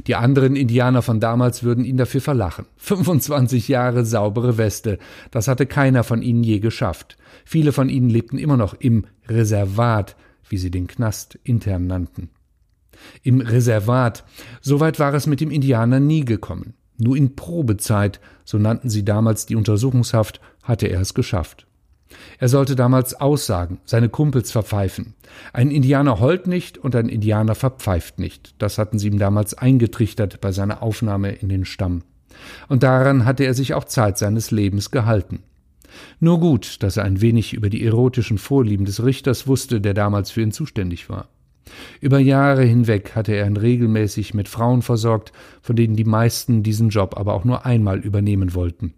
Die 0.06 0.16
anderen 0.16 0.56
Indianer 0.56 1.02
von 1.02 1.20
damals 1.20 1.64
würden 1.64 1.84
ihn 1.84 1.98
dafür 1.98 2.22
verlachen. 2.22 2.66
25 2.78 3.68
Jahre 3.68 4.06
saubere 4.06 4.58
Weste, 4.58 5.00
das 5.32 5.48
hatte 5.48 5.66
keiner 5.66 6.04
von 6.04 6.22
ihnen 6.22 6.44
je 6.44 6.60
geschafft. 6.60 7.18
Viele 7.46 7.72
von 7.72 7.90
ihnen 7.90 8.10
lebten 8.10 8.38
immer 8.38 8.58
noch 8.58 8.76
im 8.76 9.06
Reservat, 9.28 10.16
wie 10.50 10.58
sie 10.58 10.72
den 10.72 10.88
Knast 10.88 11.40
intern 11.44 11.88
nannten. 11.88 12.30
Im 13.24 13.42
Reservat, 13.42 14.24
soweit 14.62 15.00
war 15.00 15.14
es 15.14 15.28
mit 15.28 15.42
dem 15.42 15.52
Indianer 15.52 16.00
nie 16.00 16.26
gekommen. 16.26 16.74
Nur 16.98 17.16
in 17.16 17.36
Probezeit, 17.36 18.20
so 18.44 18.58
nannten 18.58 18.90
sie 18.90 19.06
damals 19.06 19.46
die 19.46 19.56
Untersuchungshaft, 19.56 20.42
hatte 20.64 20.88
er 20.88 21.02
es 21.02 21.14
geschafft. 21.14 21.68
Er 22.40 22.48
sollte 22.48 22.76
damals 22.76 23.14
aussagen, 23.20 23.80
seine 23.86 24.10
Kumpels 24.10 24.52
verpfeifen. 24.52 25.16
Ein 25.54 25.72
Indianer 25.72 26.20
heult 26.20 26.48
nicht 26.48 26.78
und 26.78 26.96
ein 26.96 27.10
Indianer 27.10 27.56
verpfeift 27.56 28.20
nicht. 28.20 28.56
Das 28.60 28.78
hatten 28.78 29.00
sie 29.00 29.08
ihm 29.08 29.20
damals 29.20 29.54
eingetrichtert 29.54 30.40
bei 30.42 30.52
seiner 30.52 30.82
Aufnahme 30.82 31.32
in 31.32 31.50
den 31.50 31.66
Stamm. 31.66 32.04
Und 32.68 32.84
daran 32.84 33.26
hatte 33.26 33.44
er 33.44 33.54
sich 33.54 33.74
auch 33.74 33.86
Zeit 33.86 34.18
seines 34.18 34.52
Lebens 34.52 34.92
gehalten. 34.92 35.44
Nur 36.20 36.40
gut, 36.40 36.84
dass 36.84 36.98
er 36.98 37.04
ein 37.04 37.22
wenig 37.22 37.54
über 37.54 37.70
die 37.70 37.84
erotischen 37.84 38.38
Vorlieben 38.38 38.86
des 38.86 39.04
Richters 39.04 39.48
wusste, 39.48 39.82
der 39.82 39.94
damals 39.94 40.32
für 40.32 40.42
ihn 40.42 40.52
zuständig 40.52 41.10
war. 41.10 41.30
Über 42.00 42.20
Jahre 42.20 42.64
hinweg 42.64 43.16
hatte 43.16 43.34
er 43.34 43.48
ihn 43.48 43.58
regelmäßig 43.58 44.34
mit 44.34 44.48
Frauen 44.48 44.82
versorgt, 44.82 45.32
von 45.62 45.76
denen 45.76 45.96
die 45.96 46.06
meisten 46.06 46.64
diesen 46.64 46.90
Job 46.90 47.18
aber 47.18 47.34
auch 47.34 47.44
nur 47.44 47.66
einmal 47.66 48.00
übernehmen 48.00 48.54
wollten. 48.54 48.94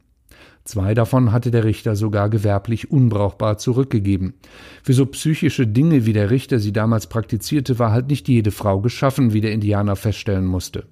Zwei 0.69 0.93
davon 0.93 1.31
hatte 1.31 1.49
der 1.49 1.63
Richter 1.63 1.95
sogar 1.95 2.29
gewerblich 2.29 2.91
unbrauchbar 2.91 3.57
zurückgegeben. 3.57 4.35
Für 4.83 4.93
so 4.93 5.07
psychische 5.07 5.65
Dinge, 5.65 6.05
wie 6.05 6.13
der 6.13 6.29
Richter 6.29 6.59
sie 6.59 6.71
damals 6.71 7.07
praktizierte, 7.07 7.79
war 7.79 7.91
halt 7.91 8.07
nicht 8.07 8.27
jede 8.27 8.51
Frau 8.51 8.79
geschaffen, 8.79 9.33
wie 9.33 9.41
der 9.41 9.51
Indianer 9.51 9.95
feststellen 9.95 10.45
musste. 10.45 10.85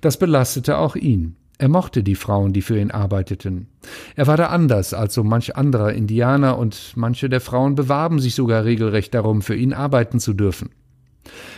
Das 0.00 0.18
belastete 0.18 0.78
auch 0.78 0.96
ihn. 0.96 1.36
Er 1.58 1.68
mochte 1.68 2.02
die 2.02 2.14
Frauen, 2.14 2.54
die 2.54 2.62
für 2.62 2.80
ihn 2.80 2.90
arbeiteten. 2.90 3.68
Er 4.14 4.28
war 4.28 4.38
da 4.38 4.46
anders 4.46 4.94
als 4.94 5.12
so 5.12 5.22
manch 5.22 5.56
anderer 5.56 5.92
Indianer, 5.92 6.56
und 6.56 6.94
manche 6.96 7.28
der 7.28 7.42
Frauen 7.42 7.74
bewarben 7.74 8.18
sich 8.18 8.34
sogar 8.34 8.64
regelrecht 8.64 9.12
darum, 9.12 9.42
für 9.42 9.56
ihn 9.56 9.74
arbeiten 9.74 10.20
zu 10.20 10.32
dürfen. 10.32 10.70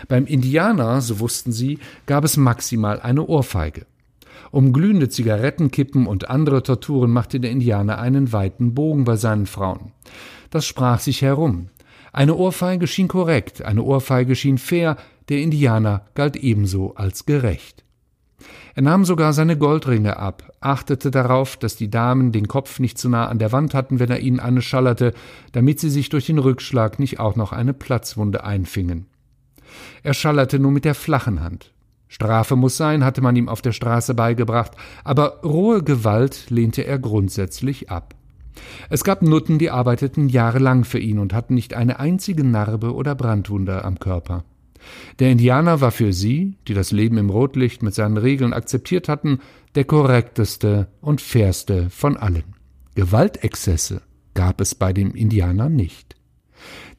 Beim 0.09 0.27
Indianer, 0.27 1.01
so 1.01 1.21
wussten 1.21 1.53
sie, 1.53 1.79
gab 2.07 2.25
es 2.25 2.37
maximal 2.37 2.99
eine 2.99 3.25
Ohrfeige. 3.25 3.87
Um 4.51 4.73
glühende 4.73 5.09
Zigarettenkippen 5.09 6.07
und 6.07 6.31
andere 6.31 6.63
Torturen 6.63 7.11
machte 7.11 7.41
der 7.41 7.51
Indianer 7.51 7.99
einen 7.99 8.33
weiten 8.33 8.75
Bogen 8.75 9.05
bei 9.05 9.17
seinen 9.17 9.47
Frauen. 9.47 9.93
Das 10.51 10.67
sprach 10.67 11.01
sich 11.01 11.23
herum. 11.23 11.69
Eine 12.13 12.35
Ohrfeige 12.35 12.87
schien 12.87 13.09
korrekt, 13.09 13.63
eine 13.63 13.83
Ohrfeige 13.83 14.35
schien 14.35 14.59
fair, 14.59 14.97
der 15.29 15.41
Indianer 15.41 16.07
galt 16.15 16.37
ebenso 16.37 16.95
als 16.95 17.27
gerecht. 17.27 17.85
Er 18.75 18.83
nahm 18.83 19.05
sogar 19.05 19.33
seine 19.33 19.59
Goldringe 19.59 20.19
ab, 20.19 20.53
achtete 20.61 21.11
darauf, 21.11 21.57
dass 21.57 21.77
die 21.77 21.91
Damen 21.91 22.33
den 22.33 22.47
Kopf 22.47 22.79
nicht 22.79 22.97
zu 22.97 23.09
nah 23.09 23.27
an 23.27 23.39
der 23.39 23.53
Wand 23.53 23.75
hatten, 23.75 23.99
wenn 23.99 24.11
er 24.11 24.21
ihnen 24.21 24.41
eine 24.41 24.63
schallerte, 24.63 25.15
damit 25.53 25.81
sie 25.81 25.91
sich 25.91 26.09
durch 26.09 26.27
den 26.27 26.39
Rückschlag 26.39 26.99
nicht 26.99 27.19
auch 27.19 27.35
noch 27.35 27.53
eine 27.53 27.75
Platzwunde 27.75 28.45
einfingen. 28.45 29.07
Er 30.03 30.15
schallerte 30.15 30.59
nur 30.59 30.71
mit 30.71 30.85
der 30.85 30.95
flachen 30.95 31.43
Hand. 31.43 31.73
Strafe 32.09 32.57
muss 32.57 32.77
sein, 32.77 33.05
hatte 33.05 33.21
man 33.21 33.37
ihm 33.37 33.49
auf 33.49 33.63
der 33.63 33.73
Straße 33.73 34.15
beigebracht, 34.15 34.73
aber 35.05 35.41
rohe 35.43 35.83
Gewalt 35.83 36.51
lehnte 36.51 36.83
er 36.83 36.99
grundsätzlich 36.99 37.91
ab. 37.91 38.15
Es 38.91 39.05
gab 39.05 39.23
Nutten, 39.23 39.59
die 39.59 39.71
arbeiteten 39.71 40.29
jahrelang 40.29 40.85
für 40.85 40.99
ihn 40.99 41.19
und 41.19 41.33
hatten 41.33 41.55
nicht 41.55 41.75
eine 41.75 42.01
einzige 42.01 42.45
Narbe 42.45 42.95
oder 42.95 43.15
Brandwunde 43.15 43.85
am 43.85 43.99
Körper. 43.99 44.45
Der 45.19 45.31
Indianer 45.31 45.81
war 45.81 45.91
für 45.91 46.13
sie, 46.13 46.57
die 46.67 46.75
das 46.75 46.93
Leben 46.93 47.19
im 47.19 47.31
Rotlicht 47.31 47.83
mit 47.83 47.95
seinen 47.95 48.17
Regeln 48.17 48.53
akzeptiert 48.53 49.09
hatten, 49.09 49.41
der 49.75 49.85
korrekteste 49.85 50.89
und 51.01 51.21
fairste 51.21 51.91
von 51.91 52.17
allen. 52.17 52.55
Gewaltexzesse 52.95 54.03
gab 54.35 54.61
es 54.61 54.75
bei 54.75 54.93
dem 54.93 55.15
Indianer 55.15 55.69
nicht. 55.69 56.18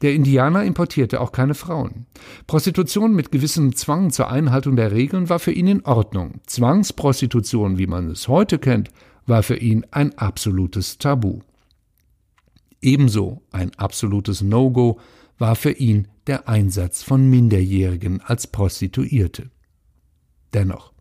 Der 0.02 0.14
Indianer 0.14 0.64
importierte 0.64 1.20
auch 1.20 1.30
keine 1.30 1.54
Frauen. 1.54 2.06
Prostitution 2.46 3.14
mit 3.14 3.30
gewissem 3.30 3.76
Zwang 3.76 4.10
zur 4.10 4.30
Einhaltung 4.30 4.76
der 4.76 4.92
Regeln 4.92 5.28
war 5.28 5.38
für 5.38 5.52
ihn 5.52 5.66
in 5.66 5.84
Ordnung. 5.84 6.40
Zwangsprostitution, 6.46 7.76
wie 7.76 7.86
man 7.86 8.10
es 8.10 8.26
heute 8.26 8.58
kennt, 8.58 8.90
war 9.26 9.42
für 9.42 9.56
ihn 9.56 9.84
ein 9.90 10.16
absolutes 10.16 10.96
Tabu. 10.98 11.40
Ebenso 12.80 13.42
ein 13.52 13.72
absolutes 13.76 14.40
No-Go 14.40 14.98
war 15.38 15.54
für 15.54 15.72
ihn 15.72 16.08
der 16.26 16.48
Einsatz 16.48 17.02
von 17.02 17.28
Minderjährigen 17.28 18.22
als 18.22 18.46
Prostituierte. 18.46 19.50
Dennoch, 20.54 20.92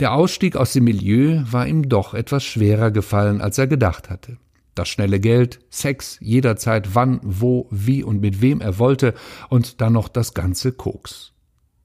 der 0.00 0.14
Ausstieg 0.14 0.56
aus 0.56 0.72
dem 0.72 0.84
Milieu 0.84 1.42
war 1.50 1.66
ihm 1.66 1.88
doch 1.88 2.14
etwas 2.14 2.44
schwerer 2.44 2.90
gefallen, 2.90 3.40
als 3.40 3.58
er 3.58 3.66
gedacht 3.66 4.08
hatte. 4.08 4.38
Das 4.80 4.88
schnelle 4.88 5.20
Geld, 5.20 5.60
Sex, 5.68 6.16
jederzeit 6.22 6.94
wann, 6.94 7.20
wo, 7.22 7.68
wie 7.70 8.02
und 8.02 8.22
mit 8.22 8.40
wem 8.40 8.62
er 8.62 8.78
wollte 8.78 9.12
und 9.50 9.82
dann 9.82 9.92
noch 9.92 10.08
das 10.08 10.32
ganze 10.32 10.72
Koks. 10.72 11.34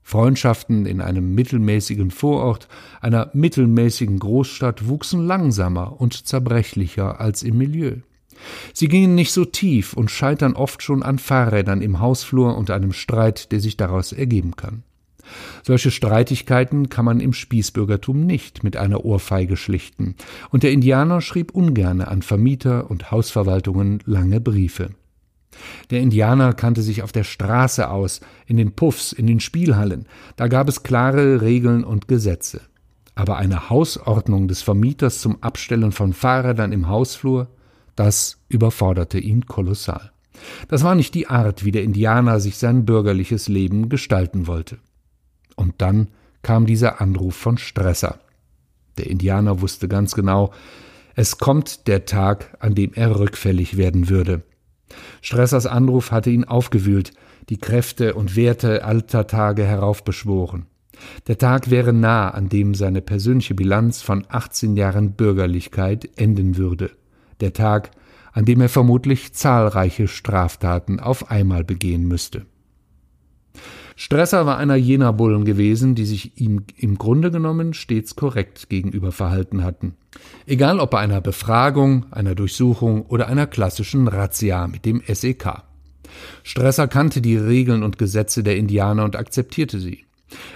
Freundschaften 0.01 0.85
in 0.85 1.01
einem 1.01 1.35
mittelmäßigen 1.35 2.09
Vorort, 2.09 2.69
einer 3.01 3.31
mittelmäßigen 3.33 4.17
Großstadt 4.17 4.87
wuchsen 4.87 5.27
langsamer 5.27 5.99
und 5.99 6.25
zerbrechlicher 6.25 7.19
als 7.19 7.43
im 7.43 7.57
Milieu. 7.57 7.97
Sie 8.71 8.87
gingen 8.87 9.13
nicht 9.13 9.33
so 9.33 9.43
tief 9.43 9.91
und 9.91 10.09
scheitern 10.09 10.53
oft 10.53 10.81
schon 10.81 11.03
an 11.03 11.19
Fahrrädern 11.19 11.81
im 11.81 11.99
Hausflur 11.99 12.55
und 12.57 12.71
einem 12.71 12.93
Streit, 12.93 13.51
der 13.51 13.59
sich 13.59 13.75
daraus 13.75 14.13
ergeben 14.13 14.55
kann. 14.55 14.83
Solche 15.63 15.91
Streitigkeiten 15.91 16.89
kann 16.89 17.05
man 17.05 17.20
im 17.20 17.34
Spießbürgertum 17.34 18.25
nicht 18.25 18.63
mit 18.63 18.77
einer 18.77 19.05
Ohrfeige 19.05 19.58
schlichten, 19.58 20.15
und 20.50 20.63
der 20.63 20.72
Indianer 20.72 21.22
schrieb 21.22 21.51
ungerne 21.51 22.08
an 22.08 22.22
Vermieter 22.22 22.89
und 22.89 23.12
Hausverwaltungen 23.12 24.00
lange 24.05 24.39
Briefe. 24.41 24.89
Der 25.89 26.01
Indianer 26.01 26.53
kannte 26.53 26.82
sich 26.82 27.01
auf 27.01 27.12
der 27.12 27.24
Straße 27.24 27.89
aus, 27.89 28.22
in 28.46 28.58
den 28.58 28.74
Puffs, 28.74 29.12
in 29.12 29.27
den 29.27 29.39
Spielhallen, 29.39 30.08
da 30.36 30.48
gab 30.48 30.67
es 30.67 30.84
klare 30.84 31.41
Regeln 31.41 31.84
und 31.84 32.08
Gesetze. 32.08 32.62
Aber 33.15 33.38
eine 33.38 33.70
Hausordnung 33.70 34.48
des 34.48 34.62
Vermieters 34.62 35.22
zum 35.22 35.41
Abstellen 35.41 35.94
von 35.94 36.13
Fahrrädern 36.13 36.74
im 36.74 36.89
Hausflur, 36.89 37.48
das 37.96 38.41
überforderte 38.50 39.20
ihn 39.20 39.46
kolossal. 39.46 40.12
Das 40.67 40.84
war 40.84 40.96
nicht 40.96 41.13
die 41.15 41.27
Art, 41.27 41.63
wie 41.63 41.72
der 41.72 41.84
Indianer 41.84 42.41
sich 42.41 42.58
sein 42.58 42.86
bürgerliches 42.86 43.48
Leben 43.48 43.88
gestalten 43.88 44.48
wollte. 44.48 44.79
Und 45.55 45.75
dann 45.79 46.09
kam 46.41 46.65
dieser 46.65 47.01
Anruf 47.01 47.35
von 47.35 47.57
Stresser. 47.57 48.19
Der 48.97 49.07
Indianer 49.07 49.62
wusste 49.62 49.88
ganz 49.88 50.13
genau, 50.13 50.53
es 51.15 51.38
kommt 51.38 51.88
der 51.88 52.05
Tag, 52.05 52.57
an 52.59 52.75
dem 52.75 52.93
er 52.93 53.19
rückfällig 53.19 53.77
werden 53.77 54.09
würde. 54.09 54.43
Stressers 55.21 55.65
Anruf 55.65 56.12
hatte 56.12 56.29
ihn 56.29 56.43
aufgewühlt, 56.43 57.13
die 57.50 57.57
Kräfte 57.57 58.13
und 58.15 58.35
Werte 58.35 58.83
alter 58.83 59.27
Tage 59.27 59.63
heraufbeschworen. 59.63 60.65
Der 61.27 61.38
Tag 61.38 61.69
wäre 61.69 61.93
nah, 61.93 62.29
an 62.29 62.50
dem 62.50 62.74
seine 62.74 63.01
persönliche 63.01 63.55
Bilanz 63.55 64.01
von 64.01 64.25
18 64.29 64.75
Jahren 64.75 65.13
Bürgerlichkeit 65.13 66.09
enden 66.17 66.57
würde. 66.57 66.91
Der 67.41 67.53
Tag, 67.53 67.91
an 68.31 68.45
dem 68.45 68.62
er 68.62 68.69
vermutlich 68.69 69.33
zahlreiche 69.33 70.07
Straftaten 70.07 71.00
auf 71.00 71.31
einmal 71.31 71.63
begehen 71.63 72.07
müsste. 72.07 72.45
Stresser 74.05 74.45
war 74.45 74.59
einer 74.59 74.75
jener 74.75 75.13
Bullen 75.13 75.45
gewesen, 75.45 75.95
die 75.95 76.05
sich 76.05 76.39
ihm 76.39 76.65
im 76.77 77.00
Grunde 77.00 77.31
genommen 77.31 77.74
stets 77.74 78.15
korrekt 78.15 78.69
gegenüber 78.69 79.12
verhalten 79.12 79.63
hatten. 79.63 79.95
Egal 80.45 80.79
ob 80.79 80.91
bei 80.91 81.00
einer 81.00 81.21
Befragung, 81.21 82.05
einer 82.12 82.35
Durchsuchung 82.35 83.07
oder 83.07 83.25
einer 83.25 83.47
klassischen 83.47 84.07
Razzia 84.07 84.67
mit 84.67 84.85
dem 84.85 85.01
SEK. 85.12 85.63
Stresser 86.43 86.88
kannte 86.88 87.19
die 87.19 87.35
Regeln 87.35 87.81
und 87.81 87.97
Gesetze 87.97 88.43
der 88.43 88.57
Indianer 88.57 89.05
und 89.05 89.15
akzeptierte 89.15 89.79
sie. 89.79 90.05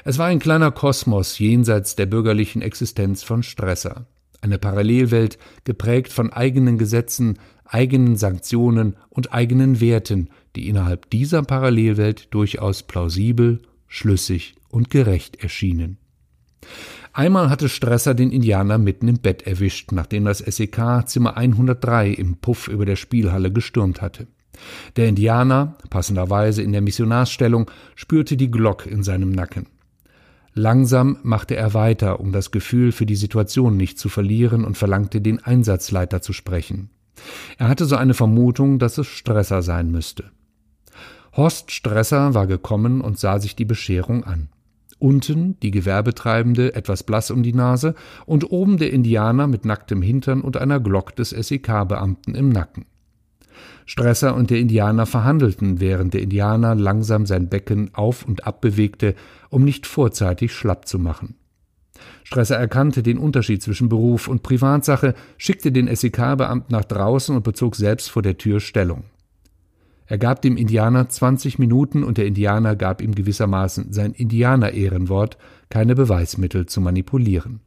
Es 0.04 0.20
war 0.20 0.28
ein 0.28 0.38
kleiner 0.38 0.70
Kosmos 0.70 1.40
jenseits 1.40 1.96
der 1.96 2.06
bürgerlichen 2.06 2.62
Existenz 2.62 3.24
von 3.24 3.42
Stresser. 3.42 4.06
Eine 4.42 4.60
Parallelwelt 4.60 5.40
geprägt 5.64 6.14
von 6.14 6.32
eigenen 6.32 6.78
Gesetzen, 6.78 7.40
eigenen 7.66 8.16
Sanktionen 8.16 8.96
und 9.10 9.34
eigenen 9.34 9.82
Werten, 9.82 10.30
die 10.56 10.68
innerhalb 10.68 11.10
dieser 11.10 11.44
Parallelwelt 11.44 12.34
durchaus 12.34 12.84
plausibel, 12.84 13.62
schlüssig 13.88 14.56
und 14.70 14.90
gerecht 14.90 15.44
erschienen. 15.44 15.98
Einmal 17.14 17.50
hatte 17.50 17.70
Stresser 17.70 18.14
den 18.14 18.32
Indianer 18.32 18.78
mitten 18.78 19.08
im 19.08 19.20
Bett 19.20 19.42
erwischt, 19.44 19.92
nachdem 19.92 20.26
das 20.26 20.40
SEK 20.40 21.08
Zimmer 21.08 21.36
103 21.38 22.12
im 22.12 22.38
Puff 22.38 22.68
über 22.68 22.86
der 22.86 22.96
Spielhalle 22.96 23.52
gestürmt 23.52 24.02
hatte. 24.02 24.28
Der 24.96 25.08
Indianer, 25.08 25.78
passenderweise 25.90 26.62
in 26.62 26.72
der 26.72 26.82
Missionarsstellung, 26.82 27.72
spürte 27.96 28.38
die 28.38 28.52
Glock 28.52 28.86
in 28.86 29.04
seinem 29.04 29.32
Nacken. 29.32 29.68
Langsam 30.54 31.18
machte 31.24 31.56
er 31.56 31.74
weiter, 31.74 32.20
um 32.20 32.32
das 32.32 32.52
Gefühl 32.52 32.92
für 32.92 33.06
die 33.06 33.16
Situation 33.16 33.78
nicht 33.78 33.98
zu 33.98 34.10
verlieren 34.10 34.66
und 34.66 34.78
verlangte 34.78 35.22
den 35.22 35.40
Einsatzleiter 35.44 36.22
zu 36.22 36.34
sprechen. 36.34 36.90
Er 37.58 37.68
hatte 37.68 37.86
so 37.86 37.96
eine 37.96 38.14
Vermutung, 38.14 38.80
dass 38.80 38.98
es 38.98 39.08
Stresser 39.08 39.62
sein 39.62 39.92
müsste. 39.92 40.32
Horst 41.40 41.72
Stresser 41.72 42.34
war 42.34 42.48
gekommen 42.48 43.00
und 43.00 43.18
sah 43.18 43.40
sich 43.40 43.56
die 43.56 43.64
Bescherung 43.64 44.26
an. 44.26 44.50
Unten 44.98 45.58
die 45.62 45.72
Gewerbetreibende 45.72 46.76
etwas 46.76 47.04
blass 47.04 47.32
um 47.32 47.44
die 47.44 47.54
Nase 47.54 47.96
und 48.26 48.52
oben 48.52 48.78
der 48.78 48.92
Indianer 48.92 49.48
mit 49.48 49.64
nacktem 49.64 50.02
Hintern 50.02 50.42
und 50.42 50.58
einer 50.58 50.82
Glock 50.82 51.16
des 51.16 51.30
SEK-Beamten 51.30 52.36
im 52.36 52.50
Nacken. 52.50 52.88
Stresser 53.86 54.36
und 54.36 54.50
der 54.50 54.60
Indianer 54.60 55.06
verhandelten, 55.06 55.80
während 55.80 56.14
der 56.14 56.24
Indianer 56.24 56.76
langsam 56.76 57.26
sein 57.26 57.48
Becken 57.48 57.92
auf 57.94 58.26
und 58.26 58.46
ab 58.46 58.60
bewegte, 58.60 59.16
um 59.50 59.64
nicht 59.64 59.88
vorzeitig 59.88 60.52
schlapp 60.52 60.90
zu 60.90 61.00
machen. 61.00 61.36
Stresser 62.26 62.58
erkannte 62.58 63.02
den 63.02 63.18
Unterschied 63.18 63.64
zwischen 63.64 63.88
Beruf 63.88 64.28
und 64.28 64.44
Privatsache, 64.44 65.16
schickte 65.38 65.72
den 65.72 65.88
SEK-Beamten 65.88 66.74
nach 66.74 66.84
draußen 66.84 67.34
und 67.34 67.46
bezog 67.46 67.78
selbst 67.78 68.12
vor 68.12 68.24
der 68.24 68.38
Tür 68.38 68.60
Stellung. 68.60 69.06
Er 70.10 70.18
gab 70.18 70.42
dem 70.42 70.58
Indianer 70.58 71.08
20 71.08 71.60
Minuten 71.60 72.04
und 72.04 72.18
der 72.18 72.26
Indianer 72.26 72.76
gab 72.76 73.00
ihm 73.00 73.14
gewissermaßen 73.14 73.94
sein 73.94 74.14
Indianer-Ehrenwort, 74.14 75.38
keine 75.70 75.94
Beweismittel 75.94 76.66
zu 76.66 76.82
manipulieren. 76.82 77.60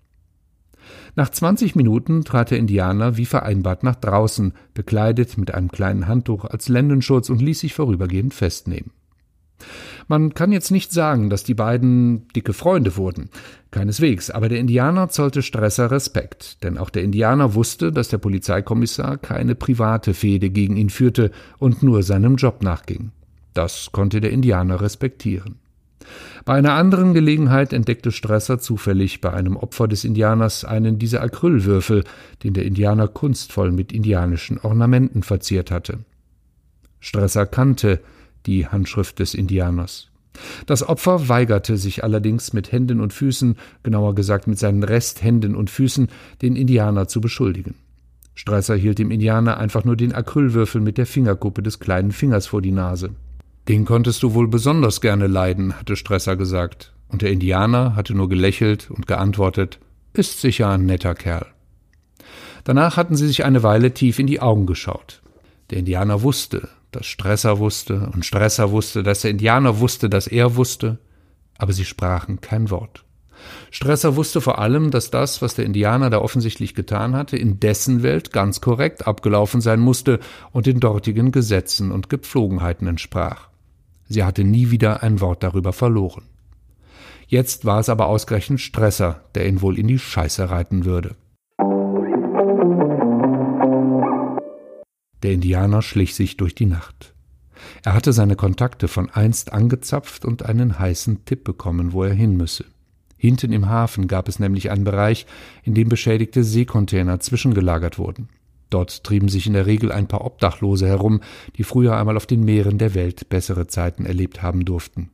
Nach 1.15 1.31
20 1.31 1.77
Minuten 1.77 2.25
trat 2.25 2.51
der 2.51 2.59
Indianer 2.59 3.17
wie 3.17 3.27
vereinbart 3.27 3.85
nach 3.85 3.95
draußen, 3.95 4.55
bekleidet 4.75 5.39
mit 5.39 5.55
einem 5.55 5.71
kleinen 5.71 6.09
Handtuch 6.09 6.45
als 6.45 6.69
Lendenschutz 6.69 7.31
und 7.31 7.41
ließ 7.41 7.61
sich 7.61 7.75
vorübergehend 7.75 8.35
festnehmen. 8.35 8.91
Man 10.09 10.35
kann 10.35 10.53
jetzt 10.53 10.71
nicht 10.71 10.93
sagen, 10.93 11.31
dass 11.31 11.45
die 11.45 11.55
beiden 11.55 12.29
dicke 12.29 12.53
Freunde 12.53 12.97
wurden. 12.97 13.31
Keineswegs, 13.71 14.31
aber 14.31 14.49
der 14.49 14.59
Indianer 14.59 15.09
zollte 15.09 15.43
Stresser 15.43 15.91
Respekt, 15.91 16.63
denn 16.63 16.79
auch 16.79 16.91
der 16.91 17.03
Indianer 17.03 17.55
wusste, 17.55 17.93
dass 17.93 18.09
der 18.09 18.19
Polizeikommissar 18.19 19.19
keine 19.19 19.55
private 19.55 20.15
Fehde 20.15 20.51
gegen 20.51 20.77
ihn 20.77 20.91
führte 20.91 21.31
und 21.59 21.83
nur 21.83 22.03
seinem 22.03 22.37
Job 22.37 22.63
nachging. 22.63 23.13
Das 23.55 23.93
konnte 23.93 24.21
der 24.21 24.31
Indianer 24.31 24.81
respektieren. 24.81 25.57
Bei 26.45 26.55
einer 26.55 26.75
anderen 26.75 27.15
Gelegenheit 27.15 27.73
entdeckte 27.73 28.11
Stresser 28.11 28.59
zufällig 28.59 29.21
bei 29.21 29.33
einem 29.33 29.57
Opfer 29.57 29.89
des 29.89 30.05
Indianers 30.05 30.65
einen 30.65 30.99
dieser 30.99 31.23
Acrylwürfel, 31.23 32.05
den 32.43 32.55
der 32.55 32.65
Indianer 32.65 33.09
kunstvoll 33.09 33.71
mit 33.73 33.93
indianischen 33.93 34.59
Ornamenten 34.59 35.23
verziert 35.23 35.71
hatte. 35.71 36.01
Stresser 37.01 37.47
kannte 37.47 38.01
die 38.47 38.67
Handschrift 38.67 39.19
des 39.19 39.35
Indianers. 39.35 40.09
Das 40.67 40.89
Opfer 40.89 41.29
weigerte 41.29 41.77
sich 41.77 42.05
allerdings 42.05 42.53
mit 42.53 42.73
Händen 42.73 43.01
und 43.01 43.13
Füßen, 43.13 43.57
genauer 43.83 44.15
gesagt 44.15 44.47
mit 44.47 44.59
seinen 44.59 44.83
Resthänden 44.83 45.55
und 45.55 45.71
Füßen, 45.71 46.09
den 46.41 46.57
Indianer 46.57 47.09
zu 47.09 47.21
beschuldigen. 47.21 47.75
Stresser 48.35 48.77
hielt 48.77 48.99
dem 48.99 49.11
Indianer 49.11 49.59
einfach 49.59 49.85
nur 49.85 49.97
den 49.97 50.15
Acrylwürfel 50.15 50.81
mit 50.81 50.97
der 50.97 51.07
Fingerkuppe 51.07 51.63
des 51.63 51.81
kleinen 51.81 52.13
Fingers 52.13 52.47
vor 52.47 52.63
die 52.63 52.73
Nase. 52.73 53.11
Den 53.69 53.85
konntest 53.85 54.23
du 54.23 54.35
wohl 54.35 54.49
besonders 54.49 55.01
gerne 55.01 55.27
leiden, 55.27 55.79
hatte 55.79 55.97
Stresser 55.97 56.37
gesagt, 56.37 56.93
und 57.09 57.23
der 57.23 57.31
Indianer 57.31 57.95
hatte 57.95 58.15
nur 58.15 58.29
gelächelt 58.29 58.91
und 58.91 59.07
geantwortet, 59.07 59.79
ist 60.15 60.41
sicher 60.41 60.71
ein 60.71 60.87
netter 60.87 61.15
Kerl. 61.15 61.47
Danach 62.65 62.97
hatten 62.97 63.17
sie 63.17 63.27
sich 63.27 63.45
eine 63.45 63.63
Weile 63.63 63.93
tief 63.93 64.19
in 64.19 64.27
die 64.27 64.41
Augen 64.41 64.67
geschaut. 64.67 65.23
Der 65.71 65.79
Indianer 65.79 66.23
wusste, 66.23 66.69
dass 66.93 67.07
Stresser 67.07 67.59
wusste, 67.59 68.11
und 68.15 68.25
Stresser 68.25 68.71
wusste, 68.71 69.03
dass 69.03 69.23
der 69.23 69.33
Indianer 69.33 69.81
wusste, 69.81 70.09
dass 70.09 70.27
er 70.27 70.57
wusste, 70.57 70.99
aber 71.59 71.73
sie 71.73 71.85
sprachen 71.85 72.41
kein 72.41 72.71
Wort. 72.71 73.05
Stresser 73.71 74.17
wusste 74.17 74.41
vor 74.41 74.59
allem, 74.59 74.91
dass 74.91 75.11
das, 75.11 75.43
was 75.43 75.55
der 75.55 75.65
Indianer 75.65 76.11
da 76.11 76.19
offensichtlich 76.19 76.75
getan 76.75 77.17
hatte, 77.17 77.37
in 77.37 77.59
dessen 77.59 78.03
Welt 78.03 78.33
ganz 78.33 78.61
korrekt 78.61 79.07
abgelaufen 79.07 79.61
sein 79.61 79.81
musste 79.81 80.21
und 80.53 80.67
den 80.67 80.81
dortigen 80.81 81.33
Gesetzen 81.33 81.91
und 81.91 82.09
Gepflogenheiten 82.09 82.87
entsprach. 82.87 83.49
Sie 84.09 84.25
hatte 84.25 84.45
nie 84.45 84.71
wieder 84.71 85.03
ein 85.03 85.21
Wort 85.21 85.43
darüber 85.43 85.73
verloren. 85.73 86.25
Jetzt 87.27 87.65
war 87.65 87.81
es 87.81 87.89
aber 87.89 88.07
ausgerechnet 88.07 88.61
Stresser, 88.61 89.23
der 89.35 89.49
ihn 89.49 89.63
wohl 89.63 89.79
in 89.79 89.89
die 89.89 89.99
Scheiße 89.99 90.51
reiten 90.51 90.85
würde. 90.85 91.17
Der 95.23 95.33
Indianer 95.33 95.83
schlich 95.83 96.15
sich 96.15 96.37
durch 96.37 96.55
die 96.55 96.67
Nacht. 96.67 97.15
Er 97.85 97.95
hatte 97.95 98.13
seine 98.13 98.37
Kontakte 98.37 98.89
von 98.89 99.09
einst 99.11 99.53
angezapft 99.53 100.25
und 100.25 100.45
einen 100.45 100.79
heißen 100.79 101.25
Tipp 101.25 101.45
bekommen, 101.45 101.93
wo 101.93 102.03
er 102.05 102.13
hin 102.13 102.37
müsse. 102.37 102.65
Hinten 103.17 103.53
im 103.53 103.69
Hafen 103.69 104.09
gab 104.09 104.29
es 104.29 104.41
nämlich 104.41 104.71
einen 104.71 104.83
Bereich, 104.83 105.27
in 105.63 105.75
dem 105.75 105.89
beschädigte 105.89 106.43
Seekontainer 106.43 107.21
zwischengelagert 107.21 107.99
wurden. 107.99 108.29
Dort 108.69 109.05
trieben 109.05 109.29
sich 109.29 109.47
in 109.47 109.53
der 109.53 109.67
Regel 109.67 109.93
ein 109.93 110.09
paar 110.09 110.25
Obdachlose 110.25 110.89
herum, 110.89 111.21
die 111.57 111.63
früher 111.63 111.97
einmal 111.97 112.17
auf 112.17 112.27
den 112.27 112.43
Meeren 112.43 112.79
der 112.79 112.95
Welt 112.95 113.29
bessere 113.29 113.69
Zeiten 113.69 114.07
erlebt 114.07 114.43
haben 114.43 114.65
durften. 114.65 115.11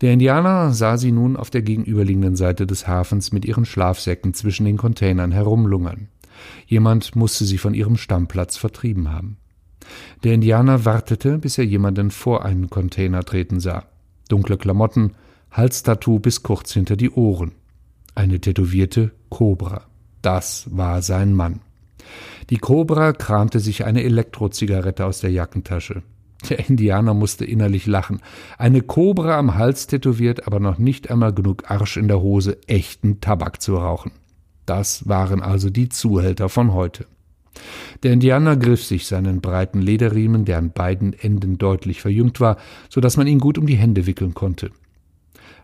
Der 0.00 0.12
Indianer 0.12 0.72
sah 0.72 0.96
sie 0.96 1.12
nun 1.12 1.36
auf 1.36 1.50
der 1.50 1.62
gegenüberliegenden 1.62 2.36
Seite 2.36 2.66
des 2.66 2.86
Hafens 2.86 3.32
mit 3.32 3.44
ihren 3.44 3.64
Schlafsäcken 3.64 4.32
zwischen 4.32 4.64
den 4.64 4.76
Containern 4.76 5.32
herumlungern. 5.32 6.08
Jemand 6.66 7.16
musste 7.16 7.44
sie 7.44 7.58
von 7.58 7.74
ihrem 7.74 7.96
Stammplatz 7.96 8.56
vertrieben 8.56 9.10
haben. 9.10 9.38
Der 10.24 10.34
Indianer 10.34 10.84
wartete, 10.84 11.38
bis 11.38 11.58
er 11.58 11.64
jemanden 11.64 12.10
vor 12.10 12.44
einen 12.44 12.70
Container 12.70 13.24
treten 13.24 13.60
sah. 13.60 13.84
Dunkle 14.28 14.58
Klamotten, 14.58 15.14
Halstattoo 15.50 16.18
bis 16.18 16.42
kurz 16.42 16.72
hinter 16.72 16.96
die 16.96 17.10
Ohren. 17.10 17.52
Eine 18.14 18.40
tätowierte 18.40 19.12
Kobra. 19.30 19.82
Das 20.22 20.66
war 20.70 21.02
sein 21.02 21.32
Mann. 21.34 21.60
Die 22.50 22.58
Kobra 22.58 23.12
kramte 23.12 23.60
sich 23.60 23.84
eine 23.84 24.02
Elektrozigarette 24.02 25.04
aus 25.06 25.20
der 25.20 25.30
Jackentasche. 25.30 26.02
Der 26.48 26.68
Indianer 26.68 27.14
musste 27.14 27.44
innerlich 27.44 27.86
lachen. 27.86 28.20
Eine 28.58 28.80
Kobra 28.82 29.38
am 29.38 29.56
Hals 29.56 29.86
tätowiert, 29.86 30.46
aber 30.46 30.60
noch 30.60 30.78
nicht 30.78 31.10
einmal 31.10 31.32
genug 31.32 31.70
Arsch 31.70 31.96
in 31.96 32.08
der 32.08 32.20
Hose, 32.20 32.58
echten 32.66 33.20
Tabak 33.20 33.60
zu 33.60 33.76
rauchen. 33.76 34.12
Das 34.68 35.08
waren 35.08 35.40
also 35.40 35.70
die 35.70 35.88
Zuhälter 35.88 36.50
von 36.50 36.74
heute. 36.74 37.06
Der 38.02 38.12
Indianer 38.12 38.54
griff 38.54 38.84
sich 38.84 39.06
seinen 39.06 39.40
breiten 39.40 39.80
Lederriemen, 39.80 40.44
der 40.44 40.58
an 40.58 40.72
beiden 40.72 41.14
Enden 41.14 41.56
deutlich 41.56 42.02
verjüngt 42.02 42.38
war, 42.38 42.58
so 42.90 43.00
dass 43.00 43.16
man 43.16 43.26
ihn 43.26 43.38
gut 43.38 43.56
um 43.56 43.66
die 43.66 43.78
Hände 43.78 44.04
wickeln 44.04 44.34
konnte. 44.34 44.70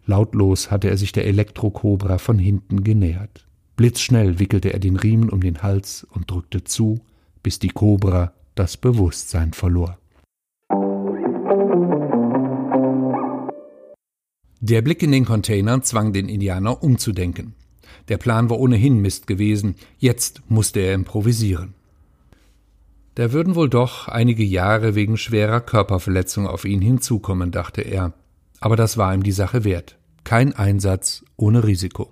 Lautlos 0.06 0.70
hatte 0.70 0.88
er 0.88 0.96
sich 0.96 1.12
der 1.12 1.26
Elektrokobra 1.26 2.16
von 2.16 2.38
hinten 2.38 2.82
genähert. 2.82 3.46
Blitzschnell 3.76 4.38
wickelte 4.38 4.72
er 4.72 4.78
den 4.78 4.96
Riemen 4.96 5.28
um 5.28 5.42
den 5.42 5.62
Hals 5.62 6.06
und 6.10 6.30
drückte 6.30 6.64
zu, 6.64 7.02
bis 7.42 7.58
die 7.58 7.68
Kobra 7.68 8.32
das 8.54 8.78
Bewusstsein 8.78 9.52
verlor. 9.52 9.98
Der 14.60 14.80
Blick 14.80 15.02
in 15.02 15.12
den 15.12 15.26
Container 15.26 15.82
zwang 15.82 16.14
den 16.14 16.30
Indianer 16.30 16.82
umzudenken. 16.82 17.54
Der 18.08 18.18
Plan 18.18 18.50
war 18.50 18.58
ohnehin 18.58 18.98
Mist 18.98 19.26
gewesen, 19.26 19.76
jetzt 19.98 20.42
musste 20.48 20.80
er 20.80 20.94
improvisieren. 20.94 21.74
Da 23.14 23.32
würden 23.32 23.54
wohl 23.54 23.70
doch 23.70 24.08
einige 24.08 24.42
Jahre 24.42 24.94
wegen 24.94 25.16
schwerer 25.16 25.60
Körperverletzung 25.60 26.48
auf 26.48 26.64
ihn 26.64 26.80
hinzukommen, 26.80 27.52
dachte 27.52 27.82
er. 27.82 28.12
Aber 28.60 28.76
das 28.76 28.96
war 28.96 29.14
ihm 29.14 29.22
die 29.22 29.32
Sache 29.32 29.62
wert. 29.62 29.96
Kein 30.24 30.52
Einsatz 30.52 31.24
ohne 31.36 31.64
Risiko. 31.64 32.10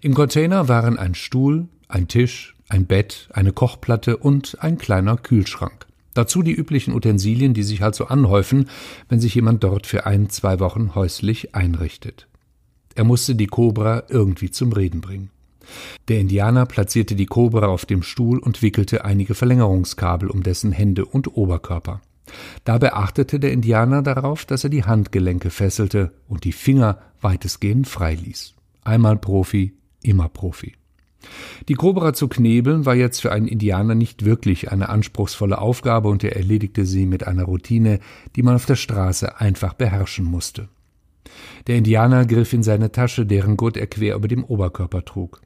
Im 0.00 0.14
Container 0.14 0.68
waren 0.68 0.98
ein 0.98 1.14
Stuhl, 1.14 1.68
ein 1.88 2.08
Tisch, 2.08 2.54
ein 2.68 2.86
Bett, 2.86 3.28
eine 3.32 3.52
Kochplatte 3.52 4.16
und 4.16 4.58
ein 4.62 4.78
kleiner 4.78 5.16
Kühlschrank. 5.16 5.86
Dazu 6.14 6.42
die 6.42 6.54
üblichen 6.54 6.94
Utensilien, 6.94 7.52
die 7.52 7.62
sich 7.62 7.82
halt 7.82 7.94
so 7.94 8.06
anhäufen, 8.06 8.70
wenn 9.08 9.20
sich 9.20 9.34
jemand 9.34 9.62
dort 9.62 9.86
für 9.86 10.06
ein, 10.06 10.30
zwei 10.30 10.60
Wochen 10.60 10.94
häuslich 10.94 11.54
einrichtet. 11.54 12.26
Er 12.96 13.04
musste 13.04 13.34
die 13.34 13.46
Kobra 13.46 14.04
irgendwie 14.08 14.50
zum 14.50 14.72
Reden 14.72 15.00
bringen. 15.00 15.30
Der 16.08 16.18
Indianer 16.18 16.64
platzierte 16.64 17.14
die 17.14 17.26
Kobra 17.26 17.66
auf 17.66 17.84
dem 17.84 18.02
Stuhl 18.02 18.38
und 18.38 18.62
wickelte 18.62 19.04
einige 19.04 19.34
Verlängerungskabel 19.34 20.30
um 20.30 20.42
dessen 20.42 20.72
Hände 20.72 21.04
und 21.04 21.36
Oberkörper. 21.36 22.00
Dabei 22.64 22.94
achtete 22.94 23.38
der 23.38 23.52
Indianer 23.52 24.02
darauf, 24.02 24.46
dass 24.46 24.64
er 24.64 24.70
die 24.70 24.84
Handgelenke 24.84 25.50
fesselte 25.50 26.12
und 26.26 26.44
die 26.44 26.52
Finger 26.52 26.98
weitestgehend 27.20 27.86
frei 27.86 28.14
ließ. 28.14 28.54
Einmal 28.82 29.16
Profi, 29.18 29.74
immer 30.02 30.28
Profi. 30.28 30.74
Die 31.68 31.74
Kobra 31.74 32.14
zu 32.14 32.28
knebeln 32.28 32.86
war 32.86 32.94
jetzt 32.94 33.20
für 33.20 33.32
einen 33.32 33.48
Indianer 33.48 33.94
nicht 33.94 34.24
wirklich 34.24 34.70
eine 34.70 34.88
anspruchsvolle 34.88 35.58
Aufgabe 35.58 36.08
und 36.08 36.24
er 36.24 36.36
erledigte 36.36 36.86
sie 36.86 37.04
mit 37.04 37.26
einer 37.26 37.44
Routine, 37.44 38.00
die 38.36 38.42
man 38.42 38.54
auf 38.54 38.66
der 38.66 38.76
Straße 38.76 39.40
einfach 39.40 39.74
beherrschen 39.74 40.24
musste. 40.24 40.68
Der 41.66 41.76
Indianer 41.76 42.26
griff 42.26 42.52
in 42.52 42.62
seine 42.62 42.92
Tasche, 42.92 43.26
deren 43.26 43.56
Gurt 43.56 43.76
er 43.76 43.86
quer 43.86 44.14
über 44.14 44.28
dem 44.28 44.44
Oberkörper 44.44 45.04
trug. 45.04 45.40